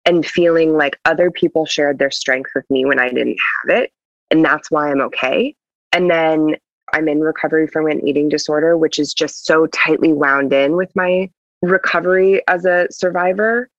and 0.06 0.26
feeling 0.26 0.76
like 0.76 1.00
other 1.06 1.30
people 1.30 1.66
shared 1.66 2.00
their 2.00 2.10
strength 2.10 2.50
with 2.56 2.68
me 2.70 2.86
when 2.86 3.00
I 3.00 3.10
didn't 3.10 3.38
have 3.68 3.78
it. 3.78 3.92
And 4.32 4.44
that's 4.44 4.72
why 4.72 4.90
I'm 4.90 5.02
okay. 5.02 5.56
And 5.92 6.10
then 6.10 6.56
I'm 6.94 7.08
in 7.08 7.20
recovery 7.20 7.68
from 7.68 7.88
an 7.88 8.08
eating 8.08 8.30
disorder, 8.30 8.78
which 8.78 8.98
is 8.98 9.14
just 9.14 9.46
so 9.46 9.68
tightly 9.68 10.14
wound 10.14 10.52
in 10.54 10.76
with 10.76 10.96
my 10.96 11.30
recovery 11.62 12.42
as 12.48 12.66
a 12.66 12.88
survivor. 12.90 13.70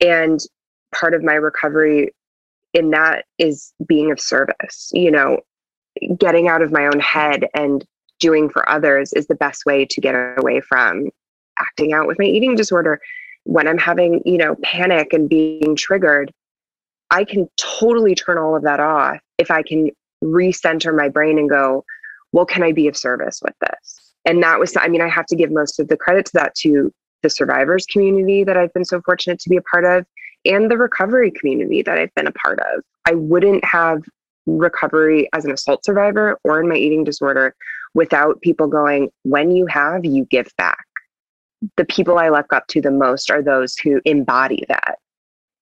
And 0.00 0.40
part 0.94 1.14
of 1.14 1.24
my 1.24 1.34
recovery 1.34 2.12
in 2.74 2.90
that 2.90 3.24
is 3.38 3.72
being 3.86 4.12
of 4.12 4.20
service, 4.20 4.90
you 4.92 5.10
know, 5.10 5.40
getting 6.18 6.48
out 6.48 6.62
of 6.62 6.72
my 6.72 6.86
own 6.86 7.00
head 7.00 7.46
and 7.54 7.84
doing 8.18 8.48
for 8.48 8.68
others 8.68 9.12
is 9.12 9.26
the 9.26 9.34
best 9.34 9.64
way 9.64 9.84
to 9.86 10.00
get 10.00 10.12
away 10.38 10.60
from 10.60 11.08
acting 11.60 11.92
out 11.92 12.06
with 12.06 12.18
my 12.18 12.24
eating 12.24 12.54
disorder. 12.54 13.00
When 13.44 13.66
I'm 13.66 13.78
having, 13.78 14.22
you 14.24 14.38
know, 14.38 14.56
panic 14.62 15.12
and 15.12 15.28
being 15.28 15.76
triggered, 15.76 16.32
I 17.10 17.24
can 17.24 17.48
totally 17.56 18.14
turn 18.14 18.38
all 18.38 18.54
of 18.54 18.62
that 18.62 18.80
off 18.80 19.18
if 19.38 19.50
I 19.50 19.62
can 19.62 19.90
recenter 20.22 20.94
my 20.94 21.08
brain 21.08 21.38
and 21.38 21.48
go, 21.48 21.84
what 22.32 22.48
can 22.48 22.62
I 22.62 22.72
be 22.72 22.88
of 22.88 22.96
service 22.96 23.40
with 23.42 23.54
this? 23.60 24.12
And 24.24 24.42
that 24.42 24.58
was, 24.58 24.76
I 24.76 24.88
mean, 24.88 25.00
I 25.00 25.08
have 25.08 25.26
to 25.26 25.36
give 25.36 25.50
most 25.50 25.80
of 25.80 25.88
the 25.88 25.96
credit 25.96 26.26
to 26.26 26.32
that 26.34 26.54
to 26.56 26.92
the 27.22 27.30
survivors 27.30 27.86
community 27.86 28.44
that 28.44 28.56
I've 28.56 28.72
been 28.74 28.84
so 28.84 29.00
fortunate 29.00 29.38
to 29.40 29.48
be 29.48 29.56
a 29.56 29.62
part 29.62 29.84
of 29.84 30.04
and 30.44 30.70
the 30.70 30.76
recovery 30.76 31.30
community 31.30 31.82
that 31.82 31.98
I've 31.98 32.14
been 32.14 32.26
a 32.26 32.32
part 32.32 32.60
of. 32.60 32.82
I 33.06 33.14
wouldn't 33.14 33.64
have 33.64 34.02
recovery 34.56 35.28
as 35.32 35.44
an 35.44 35.52
assault 35.52 35.84
survivor 35.84 36.38
or 36.44 36.60
in 36.60 36.68
my 36.68 36.76
eating 36.76 37.04
disorder 37.04 37.54
without 37.94 38.40
people 38.40 38.66
going, 38.66 39.10
when 39.22 39.50
you 39.50 39.66
have, 39.66 40.04
you 40.04 40.26
give 40.30 40.48
back. 40.56 40.84
The 41.76 41.84
people 41.84 42.18
I 42.18 42.28
look 42.28 42.52
up 42.52 42.66
to 42.68 42.80
the 42.80 42.90
most 42.90 43.30
are 43.30 43.42
those 43.42 43.76
who 43.76 44.00
embody 44.04 44.64
that. 44.68 44.98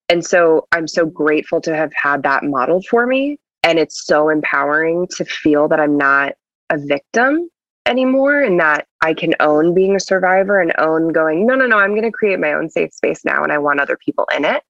And 0.08 0.24
so 0.24 0.66
I'm 0.72 0.86
so 0.86 1.06
grateful 1.06 1.60
to 1.62 1.74
have 1.74 1.92
had 1.94 2.22
that 2.22 2.44
modeled 2.44 2.86
for 2.86 3.06
me. 3.06 3.38
And 3.62 3.78
it's 3.78 4.06
so 4.06 4.28
empowering 4.28 5.08
to 5.16 5.24
feel 5.24 5.66
that 5.68 5.80
I'm 5.80 5.96
not 5.96 6.34
a 6.70 6.78
victim 6.78 7.48
anymore 7.86 8.40
and 8.40 8.60
that 8.60 8.86
I 9.00 9.14
can 9.14 9.34
own 9.40 9.74
being 9.74 9.96
a 9.96 10.00
survivor 10.00 10.60
and 10.60 10.72
own 10.78 11.12
going, 11.12 11.46
no, 11.46 11.54
no, 11.54 11.66
no, 11.66 11.78
I'm 11.78 11.90
going 11.90 12.02
to 12.02 12.10
create 12.10 12.38
my 12.38 12.52
own 12.52 12.68
safe 12.68 12.92
space 12.92 13.24
now 13.24 13.42
and 13.42 13.52
I 13.52 13.58
want 13.58 13.80
other 13.80 13.96
people 14.04 14.26
in 14.36 14.44
it. 14.44 14.62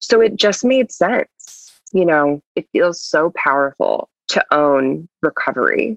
So 0.00 0.20
it 0.20 0.36
just 0.36 0.64
made 0.64 0.90
sense. 0.90 1.28
You 1.94 2.04
know, 2.04 2.42
it 2.56 2.68
feels 2.72 3.00
so 3.00 3.32
powerful 3.34 4.10
to 4.28 4.44
own 4.50 5.08
recovery. 5.22 5.96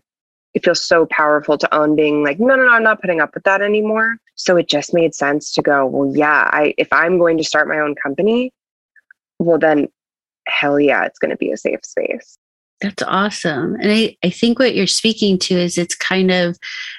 It 0.53 0.63
feels 0.63 0.83
so 0.83 1.05
powerful 1.07 1.57
to 1.57 1.75
own 1.75 1.95
being 1.95 2.23
like, 2.23 2.39
no, 2.39 2.55
no, 2.55 2.65
no, 2.65 2.71
I'm 2.71 2.83
not 2.83 3.01
putting 3.01 3.19
up 3.19 3.33
with 3.33 3.43
that 3.43 3.61
anymore. 3.61 4.15
So 4.35 4.55
it 4.55 4.69
just 4.69 4.93
made 4.93 5.13
sense 5.13 5.51
to 5.53 5.61
go, 5.61 5.85
well, 5.85 6.15
yeah, 6.15 6.49
I 6.53 6.73
if 6.77 6.87
I'm 6.93 7.17
going 7.17 7.37
to 7.37 7.43
start 7.43 7.67
my 7.67 7.79
own 7.79 7.95
company, 7.95 8.53
well 9.39 9.59
then 9.59 9.89
hell 10.47 10.79
yeah, 10.79 11.03
it's 11.03 11.19
going 11.19 11.31
to 11.31 11.37
be 11.37 11.51
a 11.51 11.57
safe 11.57 11.83
space. 11.83 12.37
That's 12.79 13.03
awesome. 13.03 13.75
And 13.81 13.91
I, 13.91 14.15
I 14.23 14.29
think 14.29 14.59
what 14.59 14.75
you're 14.75 14.85
speaking 14.87 15.39
to 15.39 15.55
is 15.55 15.79
it's 15.79 15.95
kind 15.95 16.29
of, 16.29 16.57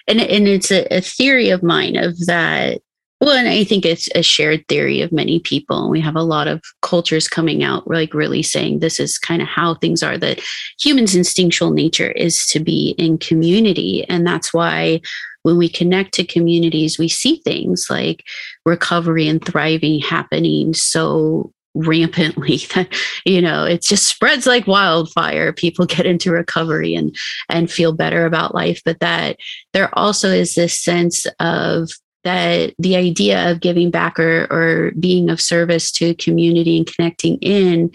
and, 0.09 0.21
and 0.21 0.49
it's 0.49 0.73
a, 0.73 0.93
a 0.93 1.01
theory 1.01 1.51
of 1.51 1.63
mine 1.63 1.97
of 1.97 2.19
that. 2.27 2.81
Well, 3.21 3.37
and 3.37 3.49
I 3.49 3.65
think 3.65 3.85
it's 3.85 4.09
a 4.15 4.23
shared 4.23 4.67
theory 4.69 5.01
of 5.01 5.11
many 5.11 5.41
people. 5.41 5.91
We 5.91 6.01
have 6.01 6.15
a 6.15 6.23
lot 6.23 6.47
of 6.47 6.63
cultures 6.83 7.27
coming 7.27 7.65
out, 7.65 7.89
like 7.89 8.15
really 8.15 8.43
saying 8.43 8.79
this 8.79 9.01
is 9.01 9.19
kind 9.19 9.43
of 9.43 9.49
how 9.49 9.75
things 9.75 10.05
are, 10.05 10.17
that 10.19 10.41
humans' 10.81 11.17
instinctual 11.17 11.73
nature 11.73 12.13
is 12.13 12.47
to 12.47 12.61
be 12.61 12.95
in 12.97 13.19
community. 13.19 14.05
And 14.09 14.25
that's 14.25 14.55
why 14.55 15.01
when 15.43 15.57
we 15.57 15.69
connect 15.69 16.15
to 16.15 16.25
communities, 16.25 16.99
we 16.99 17.09
see 17.09 17.41
things 17.45 17.89
like 17.91 18.23
recovery 18.65 19.27
and 19.27 19.45
thriving 19.45 19.99
happening 19.99 20.73
so 20.75 21.53
rampantly 21.75 22.57
that 22.75 22.89
you 23.25 23.41
know 23.41 23.65
it 23.65 23.83
just 23.83 24.09
spreads 24.09 24.47
like 24.47 24.67
wildfire 24.67 25.53
people 25.53 25.87
get 25.87 26.07
into 26.07 26.33
recovery 26.33 26.95
and 26.95 27.15
and 27.49 27.71
feel 27.71 27.93
better 27.93 28.25
about 28.25 28.55
life 28.55 28.81
but 28.85 28.99
that 29.01 29.37
there 29.75 29.97
also 29.97 30.29
is 30.29 30.55
this 30.55 30.81
sense 30.81 31.27
of 31.39 31.91
that 32.25 32.75
the 32.79 32.97
idea 32.97 33.51
of 33.51 33.61
giving 33.61 33.91
back 33.91 34.19
or, 34.19 34.47
or 34.51 34.93
being 34.99 35.31
of 35.31 35.41
service 35.41 35.91
to 35.93 36.15
community 36.15 36.79
and 36.79 36.87
connecting 36.87 37.39
in 37.39 37.91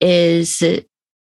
is 0.00 0.62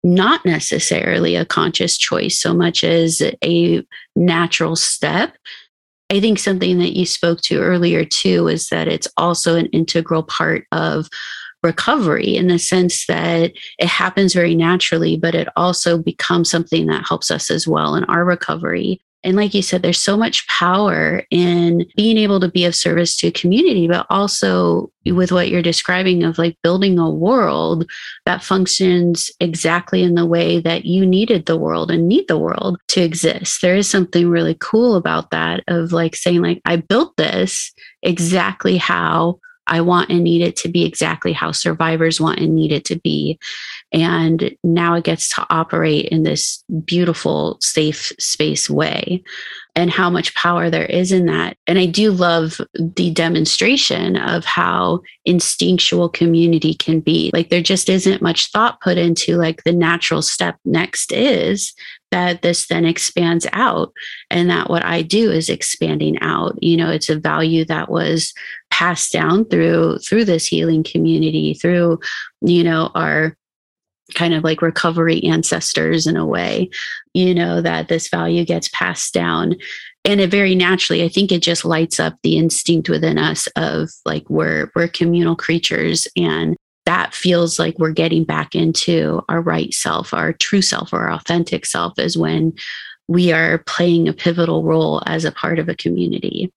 not 0.02 0.44
necessarily 0.44 1.36
a 1.36 1.44
conscious 1.44 1.98
choice 1.98 2.40
so 2.40 2.54
much 2.54 2.84
as 2.84 3.22
a 3.44 3.84
natural 4.16 4.76
step 4.76 5.34
I 6.10 6.18
think 6.18 6.40
something 6.40 6.78
that 6.80 6.96
you 6.96 7.06
spoke 7.06 7.40
to 7.42 7.60
earlier 7.60 8.04
too 8.04 8.48
is 8.48 8.68
that 8.68 8.88
it's 8.88 9.08
also 9.16 9.54
an 9.54 9.66
integral 9.66 10.24
part 10.24 10.66
of 10.72 11.08
recovery 11.62 12.36
in 12.36 12.48
the 12.48 12.58
sense 12.58 13.06
that 13.06 13.52
it 13.78 13.86
happens 13.86 14.34
very 14.34 14.56
naturally, 14.56 15.16
but 15.16 15.34
it 15.36 15.46
also 15.56 15.98
becomes 15.98 16.50
something 16.50 16.86
that 16.86 17.06
helps 17.06 17.30
us 17.30 17.50
as 17.50 17.68
well 17.68 17.94
in 17.94 18.04
our 18.04 18.24
recovery. 18.24 19.00
And 19.22 19.37
like 19.37 19.52
you 19.52 19.61
said, 19.61 19.83
there's 19.83 20.02
so 20.02 20.16
much 20.16 20.46
power 20.48 21.22
in 21.30 21.87
being 21.94 22.16
able 22.16 22.40
to 22.40 22.48
be 22.48 22.64
of 22.64 22.74
service 22.74 23.16
to 23.18 23.26
a 23.26 23.33
community, 23.33 23.87
but 23.87 24.06
also 24.09 24.90
with 25.04 25.30
what 25.30 25.48
you're 25.48 25.62
describing 25.62 26.24
of 26.24 26.38
like 26.38 26.56
building 26.62 26.98
a 26.98 27.11
world 27.11 27.90
that 28.24 28.42
functions 28.42 29.30
exactly 29.38 30.02
in 30.02 30.14
the 30.14 30.26
way 30.26 30.61
that 30.61 30.87
you 30.87 31.04
needed 31.04 31.46
the 31.46 31.59
world 31.59 31.90
and 31.90 32.09
need 32.09 32.28
the 32.28 32.38
world 32.38 32.78
to 32.88 33.02
exist. 33.02 33.61
There 33.61 33.76
is 33.76 33.88
something 33.88 34.28
really 34.28 34.56
cool 34.59 34.96
about 34.96 35.30
that 35.30 35.64
of 35.68 35.92
like 35.92 36.16
saying, 36.16 36.40
like, 36.40 36.62
I 36.64 36.76
built 36.76 37.16
this 37.16 37.72
exactly 38.02 38.78
how 38.78 39.38
I 39.66 39.80
want 39.80 40.11
and 40.11 40.24
need 40.24 40.42
it 40.42 40.56
to 40.56 40.68
be 40.68 40.85
exactly 40.85 41.33
how 41.33 41.52
survivors 41.52 42.20
want 42.20 42.40
and 42.40 42.54
need 42.54 42.72
it 42.72 42.85
to 42.87 42.98
be. 42.98 43.38
And 43.92 44.57
now 44.62 44.94
it 44.94 45.05
gets 45.05 45.35
to 45.35 45.46
operate 45.50 46.07
in 46.07 46.22
this 46.22 46.62
beautiful, 46.85 47.59
safe 47.61 48.12
space 48.18 48.70
way, 48.70 49.22
and 49.74 49.90
how 49.90 50.11
much 50.11 50.35
power 50.35 50.70
there 50.70 50.87
is 50.87 51.12
in 51.12 51.26
that. 51.26 51.57
And 51.66 51.79
I 51.79 51.87
do 51.87 52.12
love 52.12 52.61
the 52.74 53.11
demonstration 53.11 54.16
of 54.16 54.44
how 54.44 55.00
instinctual 55.24 56.09
community 56.09 56.74
can 56.74 57.00
be. 57.00 57.31
Like 57.33 57.50
there 57.50 57.62
just 57.62 57.88
isn't 57.88 58.22
much 58.22 58.50
thought 58.50 58.81
put 58.81 58.98
into 58.98 59.37
like 59.37 59.64
the 59.64 59.72
natural 59.72 60.22
step 60.22 60.57
next 60.64 61.12
is 61.12 61.72
that 62.11 62.42
this 62.42 62.66
then 62.66 62.85
expands 62.85 63.46
out 63.53 63.92
and 64.31 64.50
that 64.50 64.68
what 64.68 64.85
i 64.85 65.00
do 65.03 65.31
is 65.31 65.48
expanding 65.48 66.18
out 66.20 66.61
you 66.61 66.76
know 66.76 66.90
it's 66.90 67.09
a 67.09 67.18
value 67.18 67.64
that 67.64 67.88
was 67.88 68.35
passed 68.70 69.12
down 69.12 69.44
through 69.44 69.98
through 69.98 70.24
this 70.24 70.46
healing 70.46 70.83
community 70.83 71.55
through 71.55 71.98
you 72.40 72.64
know 72.64 72.90
our 72.94 73.37
kind 74.14 74.34
of 74.34 74.44
like 74.44 74.62
recovery 74.62 75.22
ancestors 75.24 76.06
in 76.06 76.16
a 76.16 76.26
way 76.26 76.68
you 77.14 77.34
know 77.34 77.60
that 77.60 77.88
this 77.88 78.08
value 78.08 78.44
gets 78.44 78.68
passed 78.68 79.12
down 79.12 79.56
and 80.04 80.20
it 80.20 80.30
very 80.30 80.54
naturally 80.54 81.02
i 81.02 81.08
think 81.08 81.30
it 81.30 81.42
just 81.42 81.64
lights 81.64 81.98
up 82.00 82.16
the 82.22 82.36
instinct 82.36 82.88
within 82.88 83.18
us 83.18 83.46
of 83.56 83.90
like 84.04 84.28
we're 84.28 84.70
we're 84.74 84.88
communal 84.88 85.36
creatures 85.36 86.06
and 86.16 86.56
that 86.86 87.14
feels 87.14 87.58
like 87.58 87.78
we're 87.78 87.92
getting 87.92 88.24
back 88.24 88.54
into 88.54 89.22
our 89.28 89.40
right 89.40 89.72
self, 89.72 90.12
our 90.12 90.32
true 90.32 90.62
self, 90.62 90.92
or 90.92 91.02
our 91.02 91.12
authentic 91.12 91.64
self 91.66 91.98
is 91.98 92.18
when 92.18 92.52
we 93.06 93.32
are 93.32 93.58
playing 93.58 94.08
a 94.08 94.12
pivotal 94.12 94.64
role 94.64 95.02
as 95.06 95.24
a 95.24 95.32
part 95.32 95.58
of 95.58 95.68
a 95.68 95.74
community. 95.74 96.52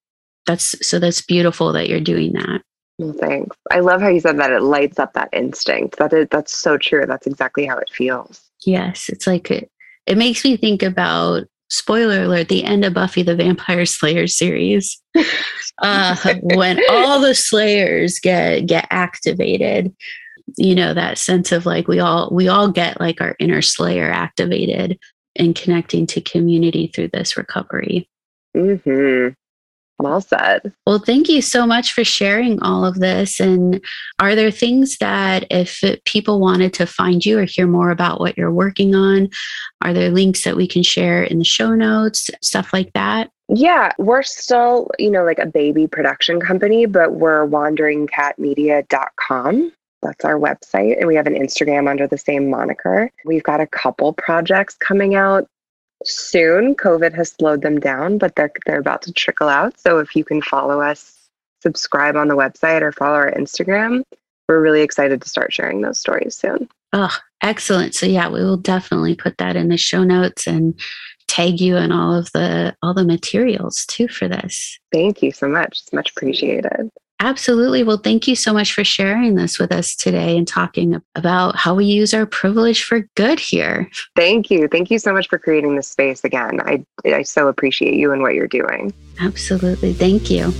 That's 0.46 0.76
so 0.86 1.00
that's 1.00 1.22
beautiful 1.22 1.72
that 1.74 1.90
you're 1.90 2.00
doing 2.00 2.34
that. 2.34 2.62
Well, 3.00 3.14
thanks. 3.14 3.58
I 3.72 3.80
love 3.80 4.02
how 4.02 4.10
you 4.10 4.20
said 4.20 4.38
that 4.40 4.52
it 4.52 4.62
lights 4.62 5.00
up 5.00 5.14
that 5.14 5.30
instinct. 5.34 5.98
That 5.98 6.14
is, 6.14 6.28
that's 6.30 6.56
so 6.56 6.78
true. 6.78 7.06
That's 7.08 7.26
exactly 7.26 7.66
how 7.66 7.78
it 7.78 7.90
feels. 7.92 8.42
Yes, 8.66 9.10
it's 9.10 9.28
like 9.28 9.50
it, 9.52 9.72
it 10.06 10.18
makes 10.18 10.44
me 10.44 10.58
think 10.58 10.84
about 10.84 11.44
spoiler 11.70 12.24
alert 12.24 12.50
the 12.50 12.64
end 12.64 12.86
of 12.86 12.94
buffy 12.94 13.24
the 13.24 13.36
vampire 13.36 13.86
slayer 13.86 14.28
series 14.28 15.02
uh, 15.82 16.16
when 16.44 16.80
all 16.92 17.20
the 17.20 17.34
slayers 17.34 18.20
get 18.20 18.68
get 18.68 18.86
activated 18.92 19.92
you 20.58 20.76
know 20.76 20.94
that 20.94 21.18
sense 21.18 21.52
of 21.52 21.66
like 21.66 21.88
we 21.88 22.00
all 22.00 22.30
we 22.32 22.48
all 22.48 22.70
get 22.70 23.00
like 23.00 23.22
our 23.22 23.36
inner 23.40 23.62
slayer 23.62 24.12
activated 24.12 25.00
and 25.36 25.56
connecting 25.56 26.06
to 26.06 26.22
community 26.22 26.92
through 26.94 27.08
this 27.08 27.38
recovery 27.38 28.08
hmm 28.54 29.30
well 30.04 30.22
said. 30.22 30.72
Well, 30.86 31.00
thank 31.00 31.30
you 31.30 31.42
so 31.42 31.66
much 31.66 31.94
for 31.94 32.04
sharing 32.04 32.62
all 32.62 32.86
of 32.86 33.00
this. 33.00 33.40
And 33.40 33.84
are 34.20 34.36
there 34.36 34.52
things 34.52 34.98
that 34.98 35.46
if 35.50 35.82
people 36.06 36.40
wanted 36.40 36.76
to 36.76 36.86
find 36.86 37.26
you 37.26 37.40
or 37.40 37.46
hear 37.46 37.66
more 37.66 37.90
about 37.90 38.20
what 38.20 38.38
you're 38.38 38.52
working 38.52 38.94
on, 38.94 39.30
are 39.82 39.94
there 39.94 40.12
links 40.12 40.44
that 40.44 40.56
we 40.56 40.68
can 40.68 40.84
share 40.84 41.24
in 41.24 41.40
the 41.40 41.46
show 41.46 41.74
notes, 41.74 42.30
stuff 42.42 42.74
like 42.74 42.94
that? 42.94 43.32
Yeah, 43.50 43.92
we're 43.98 44.24
still, 44.24 44.90
you 45.00 45.12
know, 45.12 45.24
like 45.24 45.40
a 45.40 45.46
baby 45.46 45.88
production 45.88 46.40
company, 46.40 46.86
but 46.86 47.14
we're 47.14 47.46
wanderingcatmedia.com. 47.48 49.72
That's 50.02 50.26
our 50.26 50.40
website. 50.40 50.98
And 50.98 51.08
we 51.08 51.16
have 51.16 51.28
an 51.28 51.36
Instagram 51.36 51.90
under 51.90 52.08
the 52.08 52.18
same 52.18 52.50
moniker. 52.50 53.10
We've 53.26 53.44
got 53.44 53.62
a 53.62 53.68
couple 53.68 54.14
projects 54.14 54.76
coming 54.76 55.16
out 55.16 55.48
soon. 56.06 56.76
COVID 56.76 57.14
has 57.16 57.32
slowed 57.32 57.62
them 57.62 57.80
down, 57.80 58.18
but 58.18 58.36
they're 58.36 58.52
they're 58.66 58.80
about 58.80 59.02
to 59.04 59.14
trickle 59.14 59.50
out. 59.50 59.80
So 59.80 60.00
if 60.00 60.16
you 60.16 60.24
can 60.24 60.42
follow 60.42 60.82
us, 60.82 61.30
subscribe 61.62 62.16
on 62.16 62.28
the 62.28 62.36
website 62.36 62.82
or 62.82 62.92
follow 62.92 63.16
our 63.16 63.32
Instagram, 63.32 64.04
we're 64.48 64.62
really 64.62 64.82
excited 64.82 65.22
to 65.22 65.30
start 65.30 65.54
sharing 65.54 65.82
those 65.82 66.00
stories 66.00 66.36
soon. 66.36 66.68
Oh, 66.92 67.16
excellent. 67.42 67.96
So 67.96 68.06
yeah, 68.06 68.30
we 68.30 68.44
will 68.44 68.58
definitely 68.58 69.16
put 69.16 69.38
that 69.38 69.56
in 69.56 69.70
the 69.70 69.78
show 69.78 70.04
notes 70.04 70.46
and 70.46 70.80
tag 71.28 71.60
you 71.60 71.78
and 71.78 71.92
all 71.92 72.14
of 72.14 72.32
the 72.34 72.76
all 72.84 72.94
the 72.94 73.06
materials 73.06 73.86
too 73.88 74.08
for 74.08 74.28
this. 74.28 74.78
Thank 74.92 75.24
you 75.24 75.32
so 75.32 75.48
much. 75.48 75.80
It's 75.82 75.94
much 75.94 76.12
appreciated. 76.12 76.90
Absolutely. 77.24 77.84
Well, 77.84 78.00
thank 78.00 78.28
you 78.28 78.36
so 78.36 78.52
much 78.52 78.74
for 78.74 78.84
sharing 78.84 79.36
this 79.36 79.58
with 79.58 79.72
us 79.72 79.96
today 79.96 80.38
and 80.38 80.46
talking 80.46 81.02
about 81.16 81.56
how 81.56 81.74
we 81.74 81.86
use 81.86 82.14
our 82.14 82.26
privilege 82.26 82.84
for 82.84 83.08
good 83.16 83.40
here. 83.40 83.90
Thank 84.18 84.52
you. 84.52 84.68
Thank 84.68 84.92
you 84.92 85.00
so 85.00 85.14
much 85.14 85.30
for 85.30 85.40
creating 85.40 85.78
this 85.78 85.88
space 85.88 86.26
again. 86.26 86.60
I, 86.60 86.86
I 87.06 87.22
so 87.22 87.48
appreciate 87.48 87.94
you 87.94 88.12
and 88.12 88.22
what 88.22 88.34
you're 88.34 88.46
doing. 88.46 88.92
Absolutely. 89.22 89.94
Thank 89.94 90.30
you. 90.30 90.52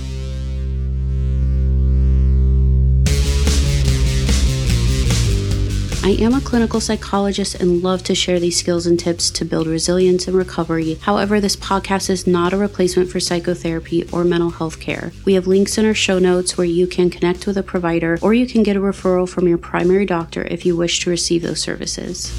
I 6.04 6.10
am 6.20 6.34
a 6.34 6.40
clinical 6.42 6.80
psychologist 6.80 7.54
and 7.54 7.82
love 7.82 8.02
to 8.02 8.14
share 8.14 8.38
these 8.38 8.58
skills 8.58 8.84
and 8.84 9.00
tips 9.00 9.30
to 9.30 9.44
build 9.46 9.66
resilience 9.66 10.28
and 10.28 10.36
recovery. 10.36 10.98
However, 11.00 11.40
this 11.40 11.56
podcast 11.56 12.10
is 12.10 12.26
not 12.26 12.52
a 12.52 12.58
replacement 12.58 13.10
for 13.10 13.20
psychotherapy 13.20 14.06
or 14.12 14.22
mental 14.22 14.50
health 14.50 14.80
care. 14.80 15.12
We 15.24 15.32
have 15.32 15.46
links 15.46 15.78
in 15.78 15.86
our 15.86 15.94
show 15.94 16.18
notes 16.18 16.58
where 16.58 16.66
you 16.66 16.86
can 16.86 17.08
connect 17.08 17.46
with 17.46 17.56
a 17.56 17.62
provider 17.62 18.18
or 18.20 18.34
you 18.34 18.46
can 18.46 18.62
get 18.62 18.76
a 18.76 18.80
referral 18.80 19.26
from 19.26 19.48
your 19.48 19.56
primary 19.56 20.04
doctor 20.04 20.42
if 20.42 20.66
you 20.66 20.76
wish 20.76 21.00
to 21.00 21.10
receive 21.10 21.40
those 21.40 21.62
services. 21.62 22.30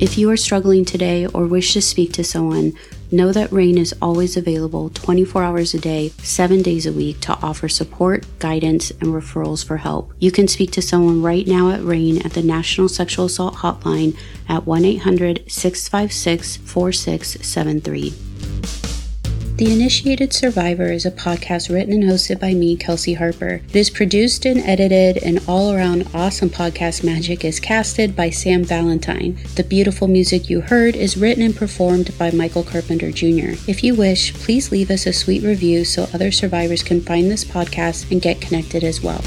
If 0.00 0.16
you 0.16 0.30
are 0.30 0.38
struggling 0.38 0.86
today 0.86 1.26
or 1.26 1.46
wish 1.46 1.74
to 1.74 1.82
speak 1.82 2.14
to 2.14 2.24
someone, 2.24 2.72
Know 3.10 3.32
that 3.32 3.52
RAINN 3.52 3.78
is 3.78 3.94
always 4.00 4.36
available 4.36 4.90
24 4.90 5.42
hours 5.42 5.74
a 5.74 5.78
day, 5.78 6.08
7 6.18 6.62
days 6.62 6.86
a 6.86 6.92
week 6.92 7.20
to 7.20 7.38
offer 7.42 7.68
support, 7.68 8.24
guidance, 8.38 8.90
and 8.92 9.10
referrals 9.10 9.64
for 9.64 9.76
help. 9.76 10.12
You 10.18 10.32
can 10.32 10.48
speak 10.48 10.70
to 10.72 10.82
someone 10.82 11.22
right 11.22 11.46
now 11.46 11.70
at 11.70 11.82
RAINN 11.82 12.24
at 12.24 12.32
the 12.32 12.42
National 12.42 12.88
Sexual 12.88 13.26
Assault 13.26 13.56
Hotline 13.56 14.16
at 14.48 14.66
1 14.66 14.84
800 14.84 15.44
656 15.46 16.56
4673. 16.56 18.23
The 19.56 19.72
Initiated 19.72 20.32
Survivor 20.32 20.90
is 20.90 21.06
a 21.06 21.12
podcast 21.12 21.72
written 21.72 21.94
and 21.94 22.02
hosted 22.02 22.40
by 22.40 22.54
me, 22.54 22.74
Kelsey 22.74 23.14
Harper. 23.14 23.60
It 23.68 23.76
is 23.76 23.88
produced 23.88 24.44
and 24.44 24.58
edited, 24.58 25.18
and 25.18 25.40
all 25.46 25.72
around 25.72 26.08
awesome 26.12 26.50
podcast 26.50 27.04
magic 27.04 27.44
is 27.44 27.60
casted 27.60 28.16
by 28.16 28.30
Sam 28.30 28.64
Valentine. 28.64 29.38
The 29.54 29.62
beautiful 29.62 30.08
music 30.08 30.50
you 30.50 30.60
heard 30.60 30.96
is 30.96 31.16
written 31.16 31.44
and 31.44 31.54
performed 31.54 32.18
by 32.18 32.32
Michael 32.32 32.64
Carpenter 32.64 33.12
Jr. 33.12 33.54
If 33.68 33.84
you 33.84 33.94
wish, 33.94 34.34
please 34.34 34.72
leave 34.72 34.90
us 34.90 35.06
a 35.06 35.12
sweet 35.12 35.44
review 35.44 35.84
so 35.84 36.08
other 36.12 36.32
survivors 36.32 36.82
can 36.82 37.00
find 37.00 37.30
this 37.30 37.44
podcast 37.44 38.10
and 38.10 38.20
get 38.20 38.40
connected 38.40 38.82
as 38.82 39.02
well. 39.04 39.22